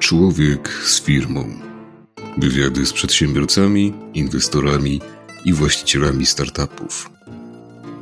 [0.00, 1.44] Człowiek z firmą.
[2.38, 5.00] Wywiady z przedsiębiorcami, inwestorami
[5.44, 7.10] i właścicielami startupów.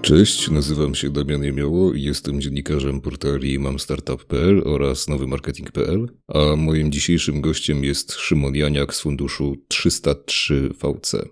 [0.02, 7.40] Cześć, nazywam się Damian Jemioło i jestem dziennikarzem portali mamstartup.pl oraz nowymarketing.pl, a moim dzisiejszym
[7.40, 11.28] gościem jest Szymon Janiak z funduszu 303 VC.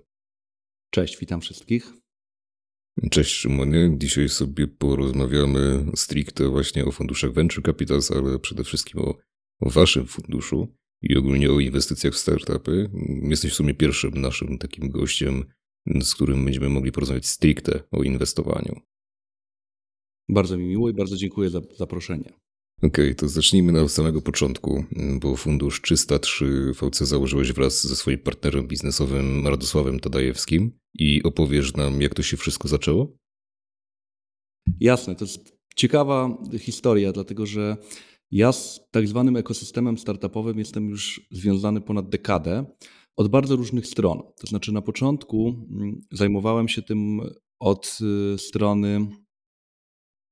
[0.90, 1.92] Cześć, witam wszystkich.
[3.10, 9.14] Cześć Szymonie, dzisiaj sobie porozmawiamy stricte właśnie o funduszach Venture Capitals, ale przede wszystkim o,
[9.60, 10.68] o waszym funduszu
[11.02, 12.90] i ogólnie o inwestycjach w startupy.
[13.22, 15.44] Jesteś w sumie pierwszym naszym takim gościem,
[16.00, 18.80] z którym będziemy mogli porozmawiać stricte o inwestowaniu.
[20.28, 22.32] Bardzo mi miło i bardzo dziękuję za zaproszenie.
[22.78, 24.84] Okej, okay, to zacznijmy od samego początku,
[25.20, 32.02] bo fundusz 303 VC założyłeś wraz ze swoim partnerem biznesowym Radosławem Tadajewskim i opowiesz nam,
[32.02, 33.16] jak to się wszystko zaczęło?
[34.80, 37.76] Jasne, to jest ciekawa historia, dlatego że
[38.36, 42.64] ja z tak zwanym ekosystemem startupowym jestem już związany ponad dekadę
[43.16, 44.22] od bardzo różnych stron.
[44.40, 47.20] To znaczy, na początku mm, zajmowałem się tym
[47.58, 47.98] od
[48.34, 49.06] y, strony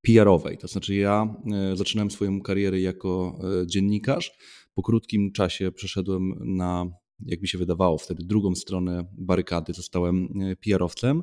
[0.01, 0.57] PR-owej.
[0.57, 4.31] To znaczy, ja e, zaczynałem swoją karierę jako e, dziennikarz.
[4.73, 6.85] Po krótkim czasie przeszedłem na,
[7.19, 9.73] jak mi się wydawało, wtedy drugą stronę barykady.
[9.73, 11.21] Zostałem e, PR-owcem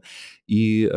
[0.49, 0.89] i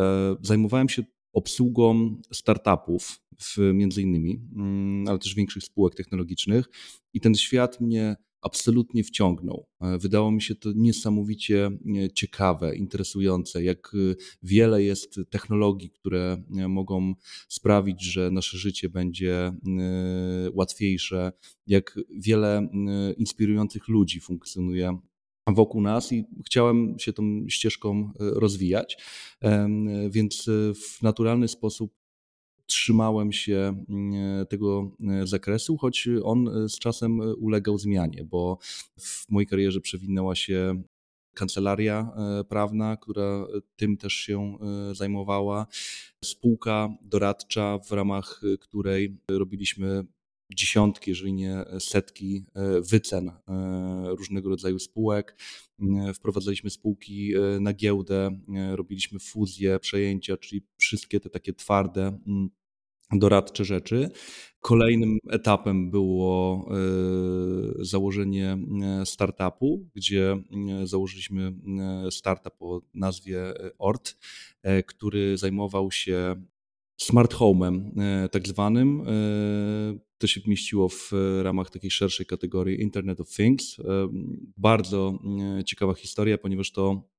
[0.42, 6.66] zajmowałem się obsługą startupów, w, między innymi, mm, ale też większych spółek technologicznych.
[7.14, 9.68] I ten świat mnie absolutnie wciągnął.
[9.82, 16.44] E, wydało mi się to niesamowicie e, ciekawe, interesujące, jak e, wiele jest technologii, które
[16.70, 17.14] mogą
[17.50, 19.54] sprawić, że nasze życie będzie
[20.54, 21.32] łatwiejsze,
[21.68, 22.70] jak wiele
[23.18, 24.98] inspirujących ludzi funkcjonuje
[25.48, 28.98] wokół nas i chciałem się tą ścieżką rozwijać,
[30.10, 31.94] więc w naturalny sposób
[32.66, 38.58] trzymałem się mm, tego e, zakresu, choć on e, z czasem ulegał zmianie, bo
[39.00, 40.82] w mojej karierze przewinęła się
[41.34, 44.58] kancelaria e, prawna, która tym też się
[44.94, 45.68] zajmowała,
[46.24, 50.06] spółka doradcza, w ramach której robiliśmy
[50.54, 52.46] dziesiątki, jeżeli nie setki
[52.92, 53.32] wycen
[54.06, 55.38] różnego rodzaju spółek.
[56.16, 58.40] Wprowadzaliśmy spółki na giełdę,
[58.72, 62.50] robiliśmy fuzje, przejęcia, czyli wszystkie te takie twarde mm,
[63.12, 64.10] doradcze rzeczy.
[64.66, 70.32] Kolejnym etapem było e, założenie e, startupu, gdzie
[70.82, 71.54] e, założyliśmy
[72.12, 74.18] startup o nazwie ORT,
[74.86, 76.36] który zajmował się
[76.98, 77.92] smart home'em
[78.32, 79.06] tak zwanym.
[80.18, 81.12] To się mieściło w
[81.44, 83.78] ramach takiej szerszej kategorii Internet of Things.
[84.58, 85.20] Bardzo
[85.66, 87.10] ciekawa historia, ponieważ to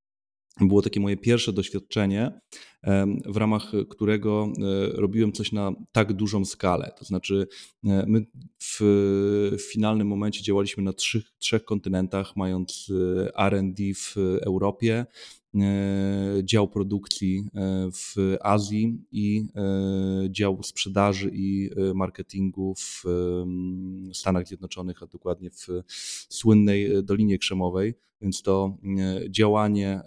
[0.61, 2.41] było takie moje pierwsze doświadczenie,
[3.27, 6.93] w ramach którego e, robiłem coś na tak dużą skalę.
[6.99, 7.47] To znaczy,
[7.85, 8.27] e, my
[8.59, 8.81] w
[9.73, 12.93] finalnym momencie działaliśmy na trzech, trzech kontynentach, mając
[13.37, 15.07] e, RD w Europie,
[16.43, 17.45] dział produkcji
[17.93, 19.47] w Azji i
[20.31, 23.05] dział sprzedaży i marketingu w
[24.13, 25.67] Stanach Zjednoczonych, a dokładnie w
[26.29, 27.95] słynnej Dolinie Krzemowej.
[28.21, 28.79] Więc to
[29.31, 30.01] działanie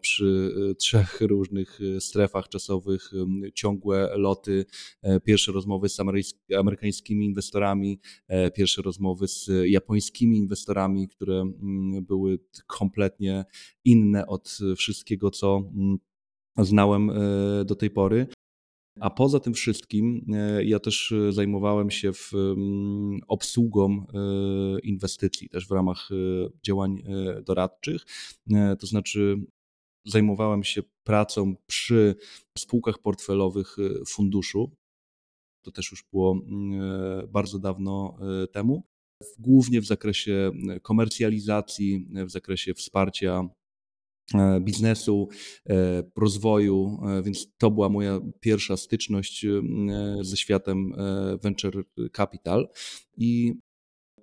[0.00, 3.10] przy trzech różnych strefach czasowych,
[3.54, 4.66] ciągłe loty,
[5.02, 5.98] e, pierwsze rozmowy z
[6.58, 13.44] amerykańskimi inwestorami, e, pierwsze rozmowy z japońskimi inwestorami, które mm, były kompletnie
[13.84, 15.98] inne od wszystkiego, co mm,
[16.58, 17.14] znałem e,
[17.64, 18.26] do tej pory.
[19.00, 20.26] A poza tym wszystkim
[20.64, 24.06] ja też zajmowałem się w mm, obsługą
[24.82, 26.08] inwestycji, też w ramach
[26.66, 27.02] działań
[27.44, 28.02] doradczych.
[28.78, 29.46] To znaczy
[30.06, 32.14] zajmowałem się pracą przy
[32.58, 34.76] spółkach portfelowych y, funduszu.
[35.64, 38.82] To też już było mm, e, bardzo dawno e, temu.
[39.38, 43.48] Głównie w zakresie e, komercjalizacji, w zakresie wsparcia
[44.60, 45.28] biznesu,
[46.16, 49.46] rozwoju, więc to była moja pierwsza styczność
[50.20, 50.92] ze światem
[51.42, 52.68] venture capital
[53.16, 53.54] i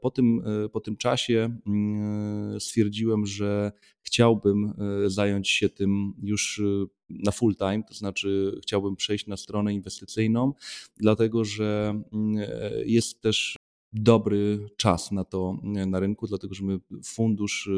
[0.03, 3.72] po tym, e, po tym czasie mm, stwierdziłem, że
[4.02, 4.73] chciałbym
[5.05, 9.73] e, zająć się tym już e, na full time, to znaczy chciałbym przejść na stronę
[9.73, 10.53] inwestycyjną,
[10.97, 12.50] dlatego że mm,
[12.85, 13.55] jest też
[13.94, 17.70] dobry czas na to na rynku, dlatego że my fundusz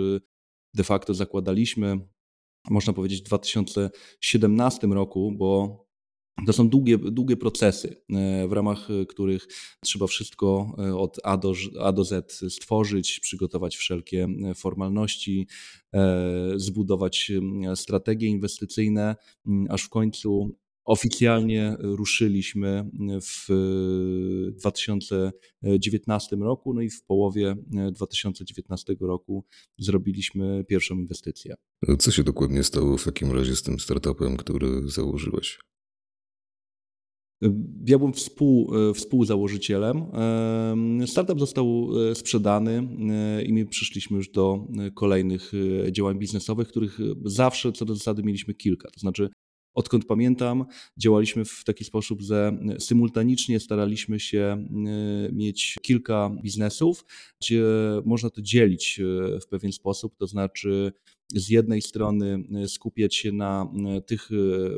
[0.74, 2.00] de facto zakładaliśmy,
[2.70, 5.85] można powiedzieć, w 2017 roku, bo
[6.46, 9.48] to są długie, długie procesy, e, w ramach e, których
[9.84, 15.48] trzeba wszystko e, od A do, A do Z stworzyć, przygotować wszelkie formalności,
[16.56, 17.32] zbudować
[17.76, 19.16] strategie inwestycyjne,
[19.70, 20.56] aż w końcu
[20.86, 22.90] Oficjalnie ruszyliśmy
[23.22, 23.48] w
[24.58, 27.56] 2019 roku, no i w połowie
[27.92, 29.46] 2019 roku
[29.78, 31.56] zrobiliśmy pierwszą inwestycję.
[32.00, 35.60] Co się dokładnie stało w takim razie z tym startupem, który założyłeś?
[37.86, 40.06] Ja byłem współ, współzałożycielem.
[41.06, 45.52] Startup został e, sprzedany e, i my przyszliśmy już do kolejnych
[45.88, 48.92] e, działań biznesowych, których zawsze co do zasady mieliśmy kilka.
[48.92, 49.30] To znaczy
[49.76, 50.66] Odkąd pamiętam,
[50.98, 54.66] działaliśmy w taki sposób, że symultanicznie staraliśmy się e,
[55.32, 57.06] mieć kilka biznesów,
[57.42, 57.64] gdzie
[58.06, 60.92] można to dzielić e, w pewien sposób, to znaczy
[61.34, 63.72] z jednej strony e, skupiać się na
[64.06, 64.30] tych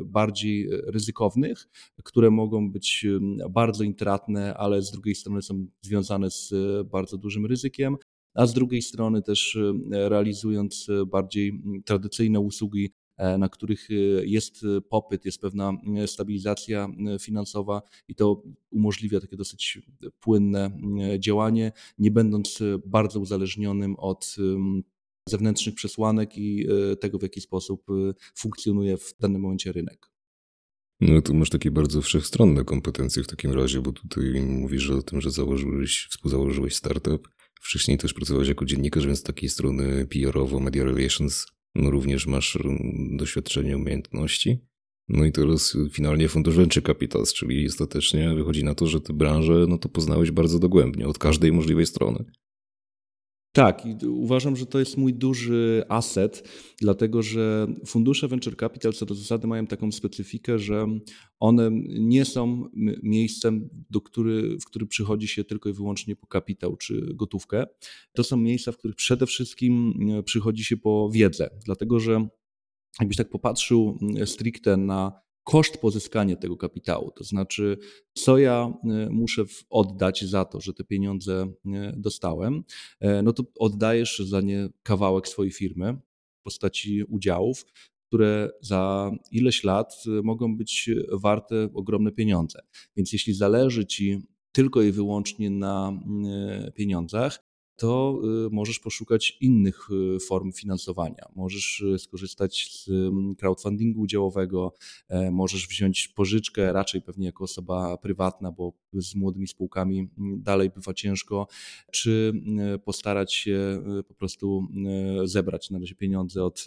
[0.04, 1.68] bardziej ryzykownych,
[2.04, 3.06] które mogą być
[3.50, 6.54] bardzo intratne, ale z drugiej strony są związane z
[6.90, 7.96] bardzo dużym ryzykiem,
[8.34, 9.58] a z drugiej strony też
[9.90, 13.94] realizując bardziej tradycyjne usługi E, na których e,
[14.26, 15.72] jest e, popyt, jest pewna
[16.06, 16.88] stabilizacja
[17.20, 19.78] finansowa i to umożliwia takie dosyć
[20.20, 20.70] płynne
[21.18, 24.36] działanie, nie będąc bardzo uzależnionym od
[25.28, 26.66] zewnętrznych przesłanek i
[27.00, 27.86] tego, w jaki sposób
[28.34, 30.10] funkcjonuje w danym momencie rynek.
[31.00, 35.20] No tu masz takie bardzo wszechstronne kompetencje w takim razie, bo tutaj mówisz o tym,
[35.20, 37.28] że założyłeś, współzałożyłeś startup.
[37.60, 42.56] Wcześniej też pracowałeś jako dziennikarz, więc z takiej strony PR-owo, media relations no również masz
[42.56, 44.58] mm, doświadczenie, umiejętności.
[45.08, 49.66] No i teraz finalnie fundusz Venture Capitals, czyli ostatecznie wychodzi na to, że tę branżę
[49.68, 52.24] no to poznałeś bardzo dogłębnie, od każdej możliwej strony.
[53.52, 56.48] Tak, i uważam, że to jest mój duży aset,
[56.80, 60.86] dlatego że fundusze venture capital co do zasady mają taką specyfikę, że
[61.40, 62.68] one nie są
[63.02, 67.66] miejscem, do który, w którym przychodzi się tylko i wyłącznie po kapitał czy gotówkę.
[68.12, 72.28] To są miejsca, w których przede wszystkim e, przychodzi się po wiedzę, dlatego że
[73.00, 77.78] jakbyś tak popatrzył stricte na koszt pozyskania tego kapitału, to znaczy,
[78.14, 82.64] co ja e, muszę oddać za to, że te pieniądze e, dostałem,
[83.00, 85.96] e, no to oddajesz za nie kawałek swojej firmy
[86.40, 87.66] w postaci udziałów,
[88.08, 92.60] które za ileś lat mogą być warte ogromne pieniądze.
[92.96, 94.18] Więc jeśli zależy ci
[94.52, 95.92] tylko i wyłącznie na
[96.74, 97.47] pieniądzach,
[97.78, 101.28] to y, możesz poszukać innych y, form finansowania.
[101.36, 104.74] Możesz y, skorzystać z mm, crowdfundingu udziałowego,
[105.08, 110.70] e, możesz wziąć pożyczkę, raczej pewnie jako osoba prywatna, bo z młodymi spółkami mm, dalej
[110.70, 111.46] bywa ciężko,
[111.92, 112.32] czy
[112.84, 114.68] postarać się po prostu
[115.24, 116.64] zebrać na razie pieniądze od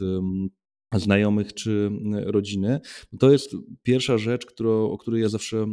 [0.95, 1.91] znajomych czy
[2.25, 2.79] rodziny.
[3.19, 5.65] To jest pierwsza rzecz, którą, o, której ja zawsze,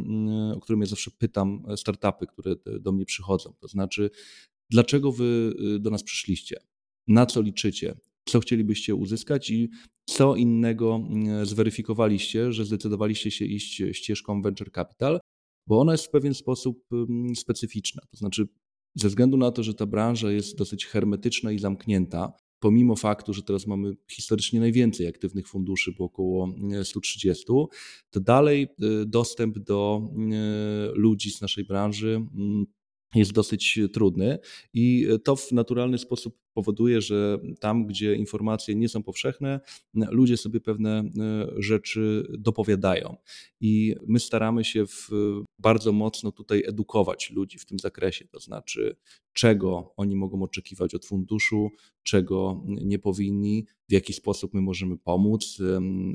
[0.55, 3.53] o którą ja zawsze pytam startupy, które do mnie przychodzą.
[3.59, 4.09] To znaczy,
[4.69, 6.59] Dlaczego wy y, do nas przyszliście?
[7.07, 7.95] Na co liczycie?
[8.25, 9.69] Co chcielibyście uzyskać i
[10.05, 15.19] co innego mm, zweryfikowaliście, że zdecydowaliście się iść ścieżką venture capital,
[15.67, 18.01] bo ona jest w pewien sposób mm, specyficzna.
[18.11, 18.47] To znaczy,
[18.95, 23.43] ze względu na to, że ta branża jest dosyć hermetyczna i zamknięta, pomimo faktu, że
[23.43, 27.65] teraz mamy historycznie najwięcej aktywnych funduszy, bo około 130, mm,
[28.09, 30.01] to dalej y, dostęp do
[30.93, 32.25] ludzi z naszej branży
[33.15, 34.39] jest dosyć trudny
[34.73, 39.59] i to w naturalny sposób powoduje, że tam, gdzie informacje nie są powszechne,
[39.93, 41.03] ludzie sobie pewne e,
[41.57, 43.17] rzeczy dopowiadają.
[43.61, 45.09] I my staramy się w,
[45.59, 48.95] bardzo mocno tutaj edukować ludzi w tym zakresie, to znaczy,
[49.33, 51.69] czego oni mogą oczekiwać od funduszu,
[52.03, 55.57] czego nie powinni, w jaki sposób my możemy pomóc,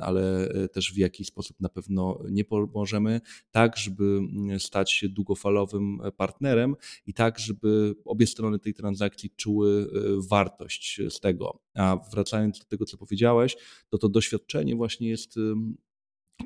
[0.00, 4.20] ale e, też w jaki sposób na pewno nie pomożemy, tak, żeby
[4.58, 6.76] stać się długofalowym partnerem
[7.06, 11.60] i tak, żeby obie strony tej transakcji czuły e, wartość z tego.
[11.74, 13.56] A wracając do tego, co powiedziałeś,
[13.88, 15.38] to to doświadczenie właśnie jest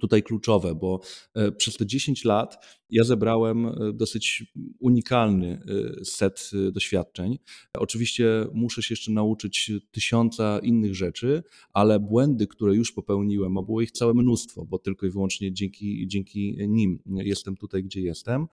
[0.01, 1.01] tutaj kluczowe, bo
[1.35, 4.45] e, przez te 10 lat ja zebrałem e, dosyć
[4.79, 5.63] unikalny
[6.01, 7.39] e, set doświadczeń.
[7.79, 11.43] Oczywiście muszę się jeszcze nauczyć tysiąca innych rzeczy,
[11.73, 16.09] ale błędy, które już popełniłem, a było ich całe mnóstwo, bo tylko i wyłącznie dzięki,
[16.09, 18.47] dzięki nim jestem tutaj, gdzie jestem,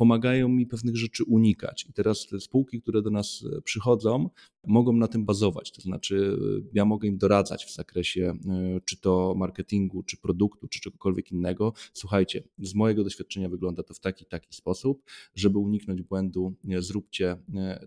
[0.00, 1.86] pomagają mi pewnych rzeczy unikać.
[1.88, 4.30] I teraz te spółki, które do nas e, przychodzą,
[4.66, 5.72] mogą na tym bazować.
[5.72, 10.68] To znaczy, e, ja mogę im doradzać w zakresie e, czy to marketingu, czy produktu,
[10.68, 11.72] czy czegokolwiek innego.
[11.92, 15.02] Słuchajcie, z mojego doświadczenia wygląda to w taki taki sposób,
[15.34, 17.36] żeby uniknąć błędu, zróbcie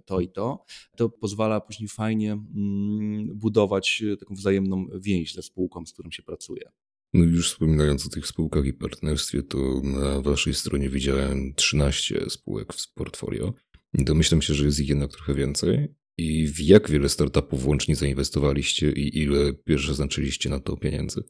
[0.05, 0.65] to i to.
[0.97, 6.71] To pozwala później fajnie mm, budować taką wzajemną więź ze spółką, z którą się pracuje.
[7.13, 12.73] No już wspominając o tych spółkach i partnerstwie, to na waszej stronie widziałem 13 spółek
[12.73, 13.53] w portfolio.
[13.93, 15.87] Domyślam się, że jest ich jednak trochę więcej.
[16.17, 21.23] I w jak wiele startupów łącznie zainwestowaliście i ile pierwsze znaczyliście na to pieniędzy?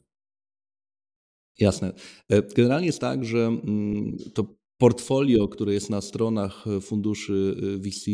[1.58, 1.92] Jasne.
[2.30, 8.10] E, generalnie jest tak, że mm, to portfolio, które jest na stronach funduszy VC,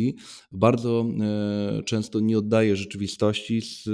[0.52, 1.06] bardzo
[1.84, 3.88] często nie oddaje rzeczywistości z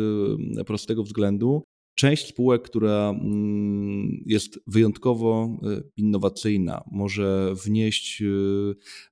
[0.66, 1.62] prostego względu,
[1.96, 8.26] Część spółek, która mm, jest wyjątkowo e, innowacyjna, może wnieść e,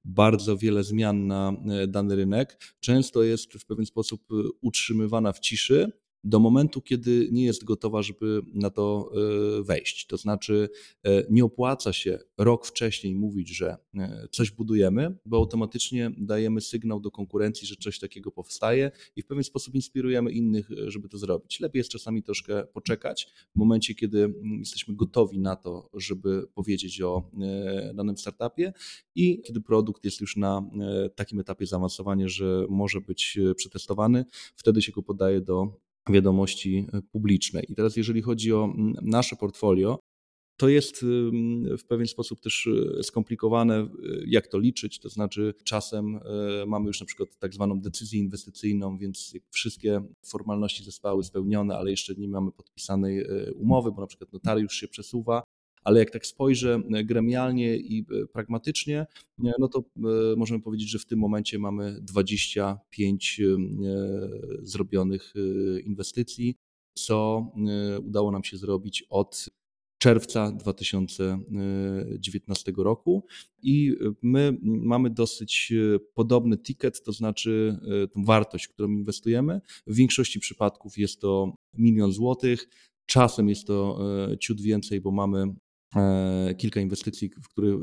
[0.04, 4.22] bardzo wiele zmian na e, dany rynek, często jest w pewien sposób
[4.60, 5.92] utrzymywana w ciszy
[6.24, 9.10] do momentu, kiedy nie jest gotowa, żeby na to
[9.58, 10.06] e, wejść.
[10.06, 10.68] To znaczy,
[11.02, 17.00] e, nie opłaca się rok wcześniej mówić, że e, coś budujemy, bo automatycznie dajemy sygnał
[17.00, 21.60] do konkurencji, że coś takiego powstaje i w pewien sposób inspirujemy innych, żeby to zrobić.
[21.60, 27.00] Lepiej jest czasami troszkę poczekać w momencie, kiedy mm, jesteśmy gotowi na to, żeby powiedzieć
[27.00, 27.30] o
[27.94, 28.72] danym startupie
[29.14, 30.70] i kiedy produkt jest już na
[31.14, 34.24] takim etapie zaawansowania, że może być przetestowany,
[34.56, 37.64] wtedy się go podaje do wiadomości e, publicznej.
[37.68, 39.98] I teraz, jeżeli chodzi o nasze portfolio,
[40.56, 41.04] to jest
[41.78, 42.68] w pewien sposób też
[42.98, 43.88] e, skomplikowane, e,
[44.26, 44.98] jak to liczyć.
[45.00, 46.20] To znaczy, czasem
[46.66, 52.14] mamy już na przykład tak zwaną decyzję inwestycyjną, więc wszystkie formalności zostały spełnione, ale jeszcze
[52.14, 55.42] nie mamy podpisanej umowy, bo na przykład notariusz się przesuwa
[55.84, 59.06] ale jak tak spojrzę e, gremialnie i e, pragmatycznie, e,
[59.58, 59.84] no to
[60.36, 63.40] możemy powiedzieć, że w tym momencie mamy 25
[64.62, 65.34] zrobionych
[65.84, 66.56] inwestycji,
[66.94, 67.46] co
[68.04, 69.48] udało nam się zrobić od
[69.98, 73.26] czerwca 2019 roku
[73.62, 75.72] i my mamy dosyć
[76.14, 77.78] podobny ticket, to znaczy
[78.14, 79.60] tą wartość, którą inwestujemy.
[79.86, 82.68] W większości przypadków jest to milion złotych,
[83.06, 83.98] czasem jest to
[84.40, 85.54] ciut więcej, bo mamy
[86.58, 87.78] kilka inwestycji, w które e,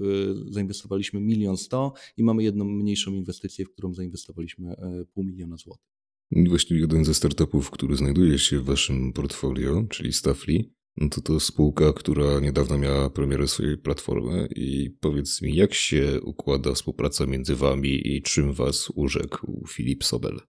[0.45, 5.91] zainwestowaliśmy milion sto i mamy jedną mniejszą inwestycję, w którą zainwestowaliśmy e, pół miliona złotych.
[6.31, 11.39] Właśnie jeden ze startupów, który znajduje się w waszym portfolio, czyli Staffli, no to to
[11.39, 17.55] spółka, która niedawno miała premierę swojej platformy i powiedz mi, jak się układa współpraca między
[17.55, 20.39] wami i czym was urzekł Filip Sobel?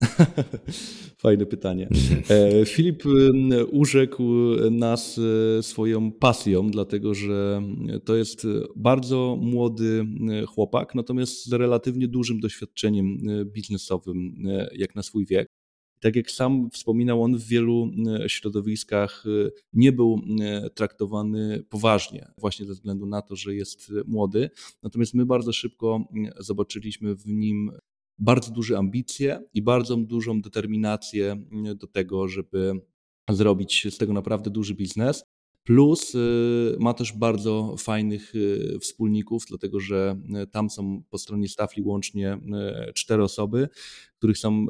[1.22, 1.88] Fajne pytanie.
[2.30, 3.02] E, Filip
[3.72, 4.24] urzekł
[4.70, 5.20] nas
[5.58, 7.62] e, swoją pasją, dlatego że
[8.04, 10.06] to jest bardzo młody
[10.48, 14.34] chłopak, natomiast z relatywnie dużym doświadczeniem e, biznesowym,
[14.72, 15.48] jak na swój wiek.
[16.00, 17.90] Tak jak sam wspominał, on w wielu
[18.26, 19.24] środowiskach
[19.72, 20.20] nie był
[20.74, 24.50] traktowany poważnie, właśnie ze względu na to, że jest młody.
[24.82, 26.04] Natomiast my bardzo szybko
[26.38, 27.70] zobaczyliśmy w nim
[28.18, 32.80] bardzo duże ambicje i bardzo dużą determinację mm, do tego, żeby
[33.30, 35.24] zrobić z tego naprawdę duży biznes.
[35.64, 41.48] Plus y, ma też bardzo fajnych y, wspólników, dlatego że y, tam są po stronie
[41.48, 42.38] Stafli łącznie
[42.94, 43.68] cztery osoby,
[44.18, 44.66] których są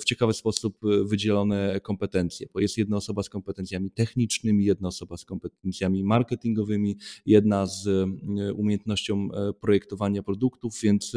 [0.00, 5.24] w ciekawy sposób wydzielone kompetencje, bo jest jedna osoba z kompetencjami technicznymi, jedna osoba z
[5.24, 8.08] kompetencjami marketingowymi, jedna z
[8.54, 9.28] umiejętnością
[9.60, 11.12] projektowania produktów, więc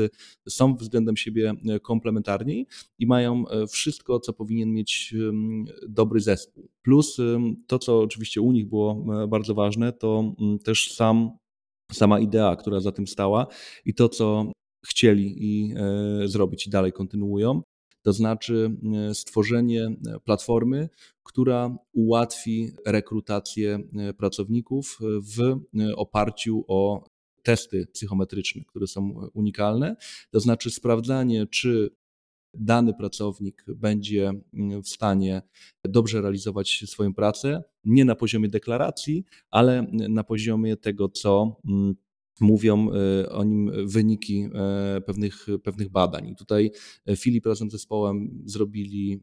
[0.49, 2.67] są względem siebie komplementarni
[2.99, 5.15] i mają wszystko, co powinien mieć
[5.87, 6.69] dobry zespół.
[6.81, 7.17] Plus
[7.67, 11.31] to, co oczywiście u nich było bardzo ważne, to też sam,
[11.91, 13.47] sama idea, która za tym stała
[13.85, 14.51] i to, co
[14.85, 17.61] chcieli i e, zrobić i dalej kontynuują
[18.01, 18.71] to znaczy
[19.09, 20.89] e, stworzenie e, platformy,
[21.23, 24.99] która ułatwi rekrutację e, pracowników
[25.35, 25.59] w
[25.95, 27.09] oparciu o
[27.43, 29.95] testy psychometryczne, które są unikalne,
[30.31, 31.89] to znaczy sprawdzanie, czy
[32.53, 35.41] dany pracownik będzie mm, w stanie
[35.83, 41.95] dobrze realizować swoją pracę, nie na poziomie deklaracji, ale na poziomie tego, co mm,
[42.41, 46.27] mówią e, o nim wyniki e, pewnych, pewnych badań.
[46.27, 46.71] I tutaj
[47.05, 49.19] e, Filip razem z zespołem zrobili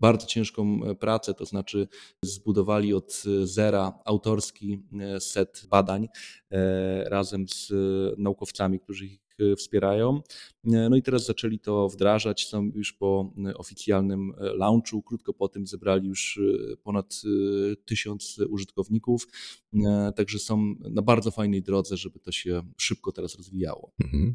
[0.00, 1.88] bardzo ciężką pracę, to znaczy
[2.24, 4.82] zbudowali od zera autorski
[5.18, 6.08] set badań
[7.06, 7.72] razem z
[8.18, 10.22] naukowcami, którzy ich wspierają.
[10.64, 15.48] E, no i teraz zaczęli to wdrażać, są już po e, oficjalnym launchu, krótko po
[15.48, 16.40] tym zebrali już
[16.82, 17.22] ponad
[17.84, 19.26] tysiąc użytkowników,
[20.16, 23.92] także są na bardzo fajnej drodze, żeby to się szybko teraz rozwijało.
[24.04, 24.34] Mhm.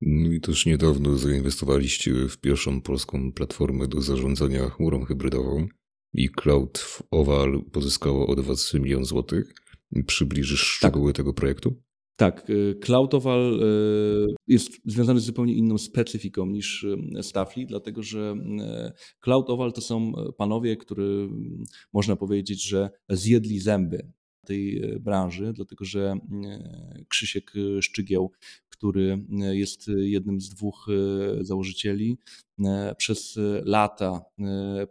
[0.00, 5.68] No i też niedawno zainwestowaliście w pierwszą polską platformę do zarządzania chmurą hybrydową
[6.14, 9.54] i Cloud Oval pozyskało od Was milion złotych.
[10.06, 10.68] Przybliżysz tak.
[10.68, 11.16] szczegóły tak.
[11.16, 11.82] tego projektu?
[12.18, 18.34] Tak, y, Cloudowal y, jest związany z zupełnie inną specyfiką niż y, Staffli, dlatego że
[19.20, 21.28] Cloudowal to są panowie, którzy
[21.92, 24.12] można powiedzieć, że zjedli zęby
[24.46, 26.16] tej branży, dlatego że
[27.08, 28.32] Krzysiek Szczygieł,
[28.68, 30.86] który jest jednym z dwóch
[31.40, 32.18] założycieli,
[32.96, 34.24] przez lata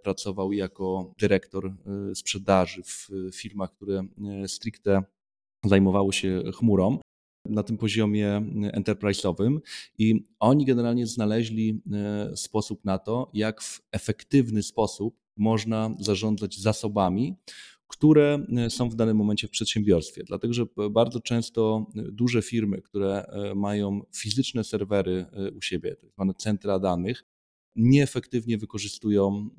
[0.04, 1.74] pracował jako dyrektor
[2.14, 4.08] sprzedaży w firmach, które
[4.48, 5.04] stricte
[5.66, 7.00] zajmowały się chmurą
[7.50, 8.42] na tym poziomie
[8.74, 9.58] enterprise'owym
[9.98, 17.36] i oni generalnie znaleźli e, sposób na to, jak w efektywny sposób można zarządzać zasobami,
[17.88, 20.24] które e, są w danym momencie w przedsiębiorstwie.
[20.28, 25.26] Dlatego, że bardzo często duże firmy, które e, mają fizyczne serwery
[25.58, 27.26] u siebie, tak zwane centra danych,
[27.78, 29.50] nieefektywnie wykorzystują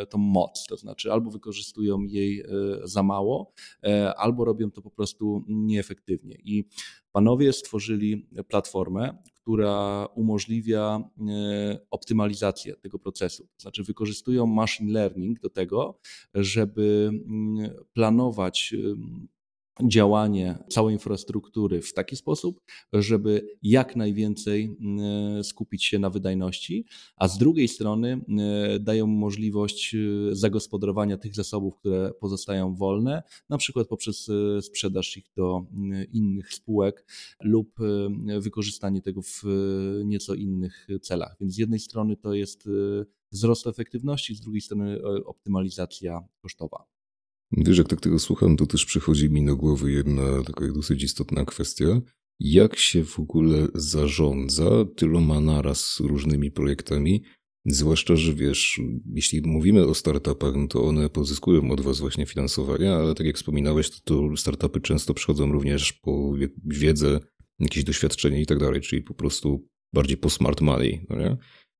[0.00, 2.46] e, tą moc, to znaczy albo wykorzystują jej e,
[2.84, 3.52] za mało,
[3.82, 6.36] e, albo robią to po prostu nieefektywnie.
[6.44, 6.64] I
[7.12, 11.10] panowie stworzyli platformę, która umożliwia
[11.90, 13.42] optymalizację tego procesu.
[13.42, 15.98] To znaczy wykorzystują machine learning do tego,
[16.34, 18.74] żeby mm, planować
[19.82, 22.60] działanie całej infrastruktury w taki sposób,
[22.92, 29.94] żeby jak najwięcej mm, skupić się na wydajności, a z drugiej strony mm, dają możliwość
[29.94, 35.66] y, zagospodarowania tych zasobów, które pozostają wolne, na przykład poprzez sprzedaż ich do
[36.12, 37.06] innych spółek
[37.42, 37.78] lub
[38.38, 39.42] wykorzystanie tego w
[40.04, 41.36] nieco innych celach.
[41.40, 42.68] Więc z jednej strony to jest
[43.32, 46.93] wzrost efektywności, z drugiej strony optymalizacja kosztowa.
[47.56, 51.44] Wiesz, jak tak tego słucham, to też przychodzi mi do głowy jedna taka dosyć istotna
[51.44, 52.00] kwestia.
[52.40, 57.22] Jak się w ogóle zarządza tyloma naraz różnymi projektami?
[57.66, 58.80] Zwłaszcza, że wiesz,
[59.14, 63.36] jeśli mówimy o startupach, no to one pozyskują od was właśnie finansowania, ale tak jak
[63.36, 66.34] wspominałeś, to, to startupy często przychodzą również po
[66.64, 67.20] wiedzę,
[67.58, 71.36] jakieś doświadczenie i tak dalej, czyli po prostu bardziej po smart money, no nie?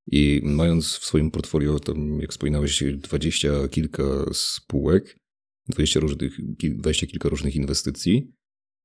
[0.07, 4.03] I mając w swoim portfolio, tam jak wspominałeś, dwadzieścia kilka
[4.33, 5.24] spółek,
[5.69, 8.33] 20, różnych, 20 kilka różnych inwestycji,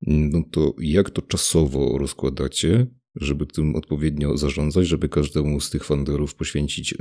[0.07, 6.35] no to jak to czasowo rozkładacie, żeby tym odpowiednio zarządzać, żeby każdemu z tych funderów
[6.35, 6.95] poświęcić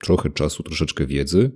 [0.00, 1.50] trochę czasu, troszeczkę wiedzy,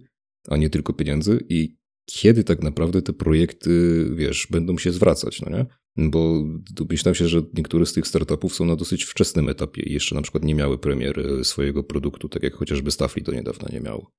[0.49, 5.51] a nie tylko pieniędzy i kiedy tak naprawdę te projekty, wiesz, będą się zwracać, no
[5.51, 5.67] nie?
[6.11, 6.45] Bo
[6.91, 10.23] myślałem się, że niektóre z tych startupów są na dosyć wczesnym etapie i jeszcze na
[10.23, 14.13] przykład nie miały premiery swojego produktu, tak jak chociażby Staffli do niedawna nie miało.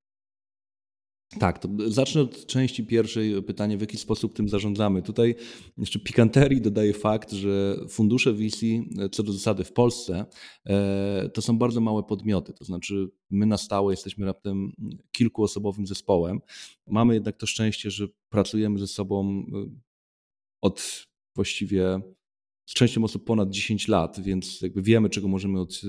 [1.39, 5.01] Tak, to zacznę od części pierwszej pytania, w jaki sposób tym zarządzamy.
[5.01, 5.35] Tutaj
[5.77, 8.57] jeszcze pikanterii dodaje fakt, że fundusze VC,
[9.11, 10.25] co do zasady w Polsce,
[10.65, 12.53] e, to są bardzo małe podmioty.
[12.53, 14.71] To znaczy, my na stałe jesteśmy raptem
[15.11, 16.39] kilkuosobowym zespołem.
[16.87, 19.43] Mamy jednak to szczęście, że pracujemy ze sobą e,
[20.61, 22.01] od właściwie
[22.67, 25.81] z częścią osób ponad 10 lat, więc jakby wiemy, czego możemy od,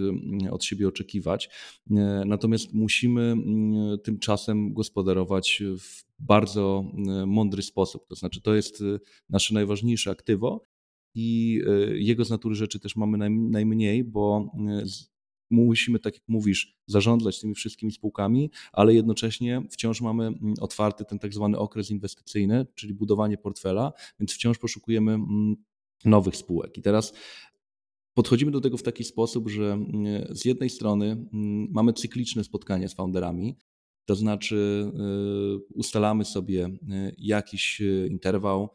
[0.51, 1.51] od siebie oczekiwać.
[1.91, 8.07] E, natomiast musimy mm, tymczasem gospodarować w bardzo e, mądry sposób.
[8.09, 8.99] To znaczy, to jest e,
[9.31, 10.67] nasze najważniejsze aktywo
[11.14, 11.61] i
[11.95, 14.53] jego z natury rzeczy też mamy najmniej, bo
[15.51, 21.19] musimy, tak jak mówisz, zarządzać tymi wszystkimi spółkami, ale jednocześnie wciąż mamy mm, otwarty ten
[21.19, 25.57] tak zwany okres inwestycyjny, czyli budowanie portfela, więc wciąż poszukujemy mm,
[26.05, 26.79] nowych spółek.
[26.79, 27.13] I teraz
[28.15, 32.89] podchodzimy do tego w taki sposób, że mm, z jednej strony mm, mamy cykliczne spotkania
[32.89, 33.57] z founderami,
[34.05, 34.91] to znaczy
[35.57, 38.69] y, ustalamy sobie y, jakiś y, interwał,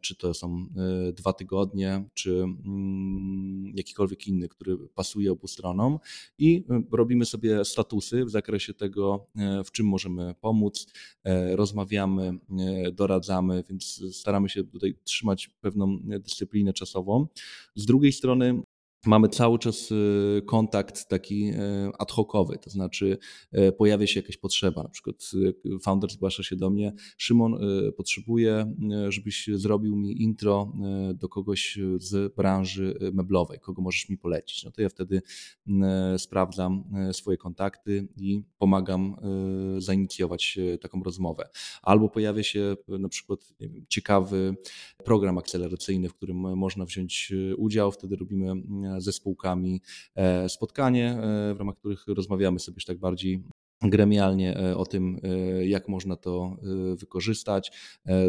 [0.00, 0.66] czy to są
[1.08, 5.98] e, dwa tygodnie, czy mm, jakikolwiek inny, który pasuje obu stronom
[6.38, 9.26] i e, robimy sobie statusy w zakresie tego,
[9.64, 10.86] w czym możemy pomóc,
[11.54, 12.38] rozmawiamy,
[12.92, 17.26] doradzamy, więc staramy się tutaj trzymać pewną dyscyplinę czasową.
[17.74, 18.62] Z drugiej strony
[19.06, 21.54] mamy cały czas y, kontakt taki y,
[21.98, 23.18] ad hocowy, to znaczy
[23.58, 25.30] y, pojawia się jakaś potrzeba, na przykład
[25.82, 27.60] founder zgłasza się do mnie, Szymon,
[27.96, 28.74] potrzebuję,
[29.08, 30.72] żebyś zrobił mi intro
[31.14, 34.64] do kogoś z branży meblowej, kogo możesz mi polecić.
[34.64, 35.22] No to ja wtedy
[36.18, 39.16] sprawdzam swoje kontakty i pomagam
[39.78, 41.48] zainicjować taką rozmowę.
[41.82, 44.56] Albo pojawia się na przykład wiem, ciekawy
[45.04, 48.54] program akceleracyjny, w którym można wziąć udział, wtedy robimy
[49.00, 49.80] ze spółkami
[50.14, 53.42] e, spotkanie, e, w ramach których rozmawiamy sobie już tak bardziej
[53.82, 55.20] gremialnie e, o tym,
[55.64, 56.56] jak można to
[56.96, 57.72] wykorzystać,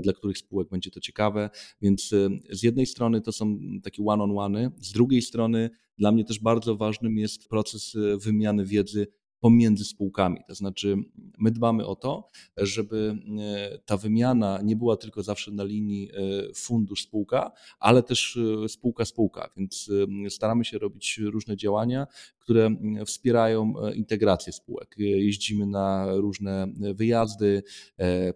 [0.01, 1.49] dla których spółek będzie to ciekawe.
[1.81, 2.09] Więc
[2.49, 7.17] z jednej strony to są takie one-on-one, z drugiej strony dla mnie też bardzo ważnym
[7.17, 9.07] jest proces wymiany wiedzy
[9.45, 10.39] pomiędzy spółkami.
[10.47, 10.97] To znaczy,
[11.37, 16.53] my dbamy o to, żeby e, ta wymiana nie była tylko zawsze na linii e,
[16.53, 19.49] fundusz spółka, ale też e, spółka spółka.
[19.57, 19.89] Więc
[20.29, 22.07] staramy się robić różne działania,
[22.45, 24.95] które wspierają integrację spółek.
[24.97, 27.63] Jeździmy na różne wyjazdy,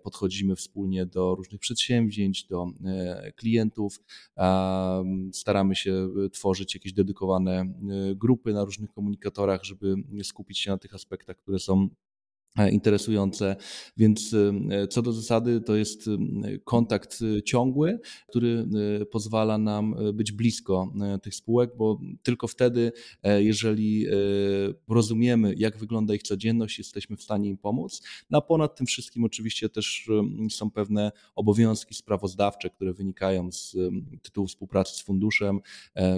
[0.04, 2.68] podchodzimy wspólnie do różnych przedsięwzięć, do
[3.36, 4.00] klientów,
[5.34, 7.74] staramy się tworzyć jakieś dedykowane
[8.16, 12.09] grupy na różnych komunikatorach, żeby skupić się na tych aspektach, które są E,
[12.72, 13.56] interesujące.
[13.98, 14.36] Więc
[14.72, 16.18] e, co do zasady, to jest e,
[16.64, 18.68] kontakt ciągły, który
[19.12, 22.92] pozwala nam być blisko tych spółek, bo tylko wtedy,
[23.38, 24.06] jeżeli
[24.88, 28.02] rozumiemy, jak wygląda ich codzienność, jesteśmy w stanie im pomóc.
[28.30, 30.10] No a ponad tym wszystkim, oczywiście, też
[30.50, 33.76] są pewne obowiązki sprawozdawcze, które wynikają z
[34.22, 35.60] tytułu współpracy z funduszem,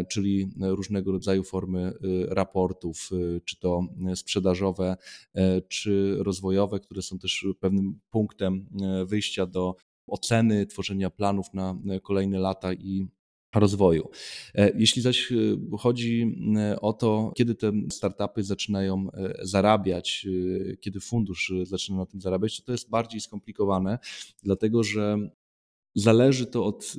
[0.10, 1.94] czyli różnego rodzaju formy
[2.28, 3.10] raportów,
[3.46, 4.98] czy to sprzedażowe,
[5.68, 9.76] czy rozwojowe, które są też pewnym punktem e, wyjścia do
[10.08, 13.08] oceny, tworzenia planów na e, kolejne lata i
[13.56, 14.10] rozwoju.
[14.56, 15.34] E, jeśli zaś
[15.80, 16.38] chodzi
[16.82, 19.08] o to, kiedy te startupy zaczynają
[19.42, 20.28] zarabiać,
[20.80, 24.00] kiedy fundusz zaczyna na tym zarabiać, to to jest bardziej skomplikowane,
[24.44, 25.18] dlatego że
[25.96, 26.94] Zależy to od,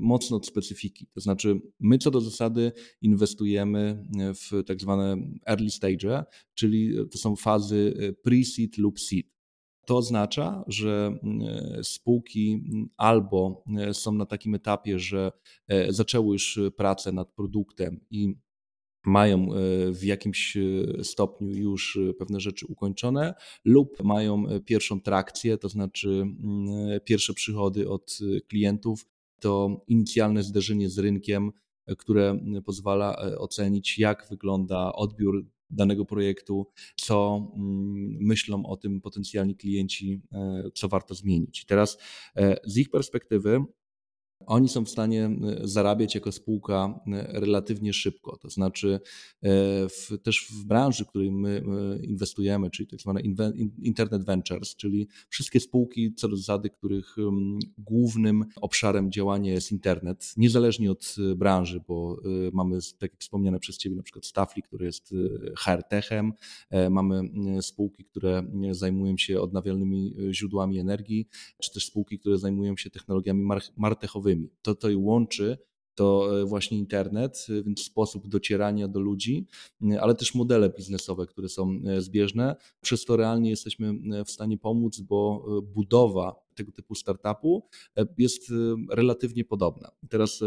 [0.00, 1.06] mocno od specyfiki.
[1.14, 7.36] To znaczy, my co do zasady inwestujemy w tak zwane early stage, czyli to są
[7.36, 9.26] fazy pre-seed lub seed.
[9.86, 11.18] To oznacza, że
[11.82, 12.62] spółki
[12.96, 15.32] albo są na takim etapie, że
[15.68, 18.34] e, zaczęły już pracę nad produktem i
[19.04, 25.58] mają e, w jakimś e, stopniu już e, pewne rzeczy ukończone, lub mają pierwszą trakcję,
[25.58, 29.06] to znaczy mm, pierwsze przychody od klientów,
[29.40, 31.52] to inicjalne zderzenie z rynkiem,
[31.98, 40.20] które pozwala ocenić, jak wygląda odbiór danego projektu, co mm, myślą o tym potencjalni klienci,
[40.74, 41.64] co warto zmienić.
[41.64, 41.98] Teraz
[42.64, 43.64] z ich perspektywy
[44.46, 48.36] oni są w stanie e, zarabiać jako spółka e, relatywnie szybko.
[48.36, 49.00] To znaczy,
[49.42, 49.48] e,
[49.88, 51.62] w, też w branży, w której my
[52.02, 53.20] inwestujemy, czyli tak zwane
[53.78, 57.16] Internet Ventures, czyli wszystkie spółki co do zasady, których
[57.78, 62.20] głównym obszarem działania jest internet, niezależnie od branży, bo
[62.52, 65.14] mamy, tak jak wspomniane przez Ciebie, na przykład Stafli, który jest
[65.58, 66.32] HR-techem,
[66.90, 67.22] mamy
[67.62, 71.28] spółki, które zajmują się odnawialnymi źródłami energii,
[71.62, 75.58] czy też spółki, które zajmują się technologiami martechowymi to to i łączy
[75.94, 79.46] to e, właśnie internet, e, więc sposób docierania do ludzi,
[79.92, 82.56] e, ale też modele biznesowe, które są zbieżne.
[82.80, 83.94] Przez to realnie jesteśmy
[84.24, 87.68] w stanie pomóc, bo budowa tego typu startupu
[88.18, 88.52] jest
[88.90, 89.90] relatywnie podobna.
[90.08, 90.40] Teraz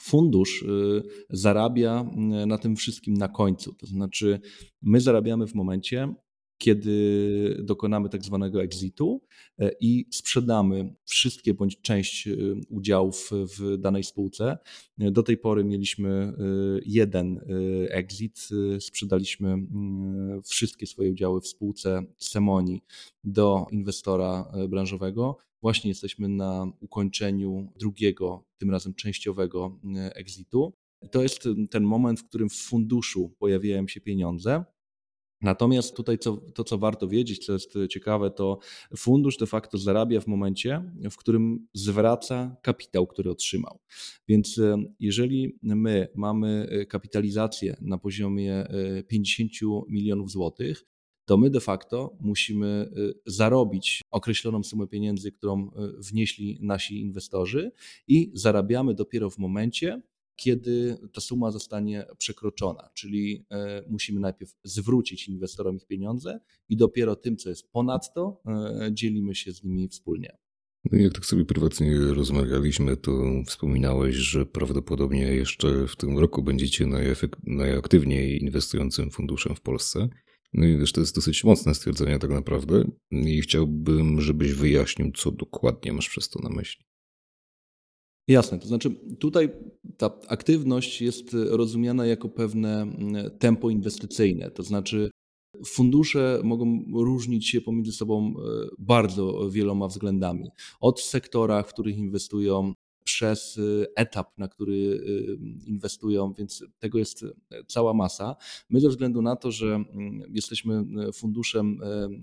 [0.00, 0.64] fundusz
[1.30, 2.04] zarabia
[2.46, 3.72] na tym wszystkim na końcu.
[3.72, 4.40] To znaczy,
[4.82, 6.14] my zarabiamy w momencie,
[6.62, 9.22] kiedy dokonamy tak zwanego exitu
[9.58, 12.32] e, i sprzedamy wszystkie bądź część e,
[12.68, 14.58] udziałów w danej spółce.
[14.98, 16.32] E, do tej pory mieliśmy
[16.86, 17.40] jeden
[17.88, 18.48] exit,
[18.80, 19.56] sprzedaliśmy
[20.44, 22.82] wszystkie swoje udziały w spółce Semoni
[23.24, 25.36] do inwestora branżowego.
[25.62, 29.80] Właśnie jesteśmy na ukończeniu drugiego, tym razem częściowego
[30.14, 30.72] exitu.
[31.10, 34.64] To jest ten moment, w którym w funduszu pojawiają się pieniądze
[35.42, 38.58] Natomiast tutaj co, to, co warto wiedzieć, co jest ciekawe, to
[38.96, 43.78] fundusz de facto zarabia w momencie, w którym zwraca kapitał, który otrzymał.
[44.28, 48.66] Więc e, jeżeli my mamy e, kapitalizację na poziomie
[49.08, 50.84] 50 e, milionów złotych,
[51.24, 52.90] to my de facto musimy
[53.26, 57.72] zarobić określoną sumę pieniędzy, którą wnieśli nasi inwestorzy
[58.08, 60.02] i zarabiamy dopiero w momencie,
[60.42, 67.16] kiedy ta suma zostanie przekroczona, czyli e, musimy najpierw zwrócić inwestorom ich pieniądze i dopiero
[67.16, 70.38] tym, co jest ponadto, e, dzielimy się z nimi wspólnie.
[70.92, 73.12] No jak tak sobie prywatnie rozmawialiśmy, to
[73.46, 76.86] wspominałeś, że prawdopodobnie jeszcze w tym roku będziecie
[77.46, 80.08] najaktywniej inwestującym funduszem w Polsce.
[80.52, 85.30] No i wiesz, to jest dosyć mocne stwierdzenie tak naprawdę i chciałbym, żebyś wyjaśnił, co
[85.30, 86.84] dokładnie masz przez to na myśli.
[88.28, 89.48] Jasne, to znaczy tutaj
[89.96, 95.10] ta aktywność jest rozumiana jako pewne mm, tempo inwestycyjne, to znaczy
[95.66, 100.50] fundusze mogą różnić się pomiędzy sobą e, bardzo wieloma względami.
[100.80, 102.72] Od sektora, w których inwestują,
[103.04, 107.24] przez e, etap, na który e, inwestują, więc tego jest
[107.66, 108.36] cała masa.
[108.70, 111.78] My ze względu na to, że mm, jesteśmy funduszem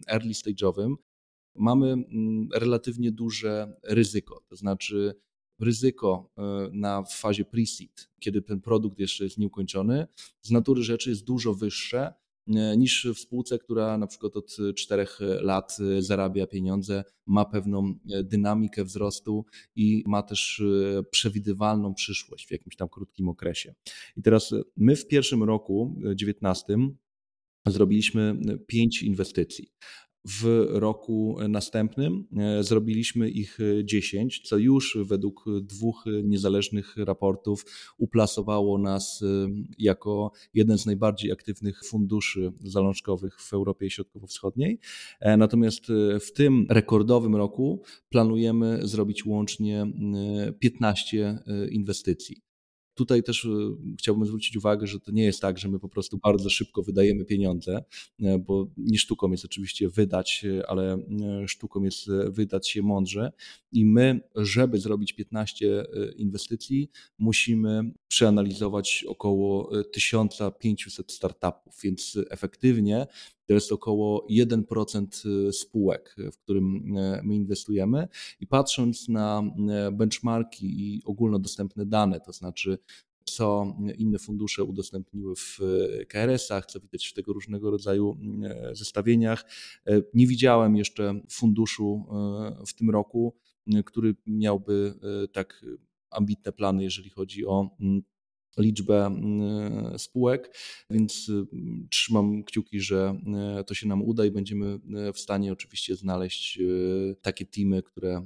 [0.08, 0.96] early stage'owym,
[1.56, 5.16] mamy mm, relatywnie duże ryzyko, to znaczy
[5.60, 6.42] ryzyko e,
[6.74, 10.08] na fazie pre-seed, kiedy ten produkt jeszcze jest nieukończony,
[10.42, 12.14] z natury rzeczy jest dużo wyższe
[12.78, 17.94] niż w spółce, która na przykład od czterech lat zarabia pieniądze, ma pewną
[18.24, 19.46] dynamikę wzrostu
[19.76, 20.64] i ma też
[21.12, 23.76] przewidywalną przyszłość w jakimś tam krótkim okresie.
[24.18, 26.78] I teraz my w pierwszym roku, 19,
[27.68, 29.72] zrobiliśmy pięć inwestycji.
[30.28, 37.66] W roku następnym e, zrobiliśmy ich 10, co już według dwóch niezależnych raportów
[37.98, 44.80] uplasowało nas e, jako jeden z najbardziej aktywnych funduszy zalążkowych w Europie Środkowo-Wschodniej.
[45.20, 45.86] E, natomiast
[46.20, 49.88] w tym rekordowym roku planujemy zrobić łącznie
[50.60, 51.40] 15
[51.72, 52.49] inwestycji.
[53.00, 53.50] Tutaj też e,
[54.00, 57.26] chciałbym zwrócić uwagę, że to nie jest tak, że my po prostu bardzo szybko wydajemy
[57.26, 57.84] pieniądze,
[58.22, 60.98] e, bo nie sztuką jest oczywiście wydać, e, ale
[61.48, 63.32] sztuką jest wydać się mądrze.
[63.72, 65.86] I my, żeby zrobić 15
[66.18, 73.08] inwestycji, musimy przeanalizować około 1500 startupów, więc efektywnie
[73.50, 76.84] to jest około 1% spółek, w którym
[77.24, 78.08] my inwestujemy.
[78.40, 79.44] I patrząc na
[79.92, 82.78] benchmarki i ogólnodostępne dane, to znaczy
[83.26, 85.60] co inne fundusze udostępniły w
[86.08, 88.18] KRS-ach, co widać w tego różnego rodzaju
[88.72, 89.46] zestawieniach.
[90.14, 92.06] Nie widziałem jeszcze funduszu
[92.68, 93.36] w tym roku,
[93.86, 94.94] który miałby
[95.32, 95.66] tak
[96.10, 97.78] ambitne plany, jeżeli chodzi o
[98.60, 100.58] liczbę mm, spółek,
[100.90, 101.46] więc y,
[101.90, 103.20] trzymam kciuki, że
[103.60, 106.60] y, to się nam uda i będziemy y, w stanie oczywiście znaleźć
[107.22, 108.26] takie teamy, które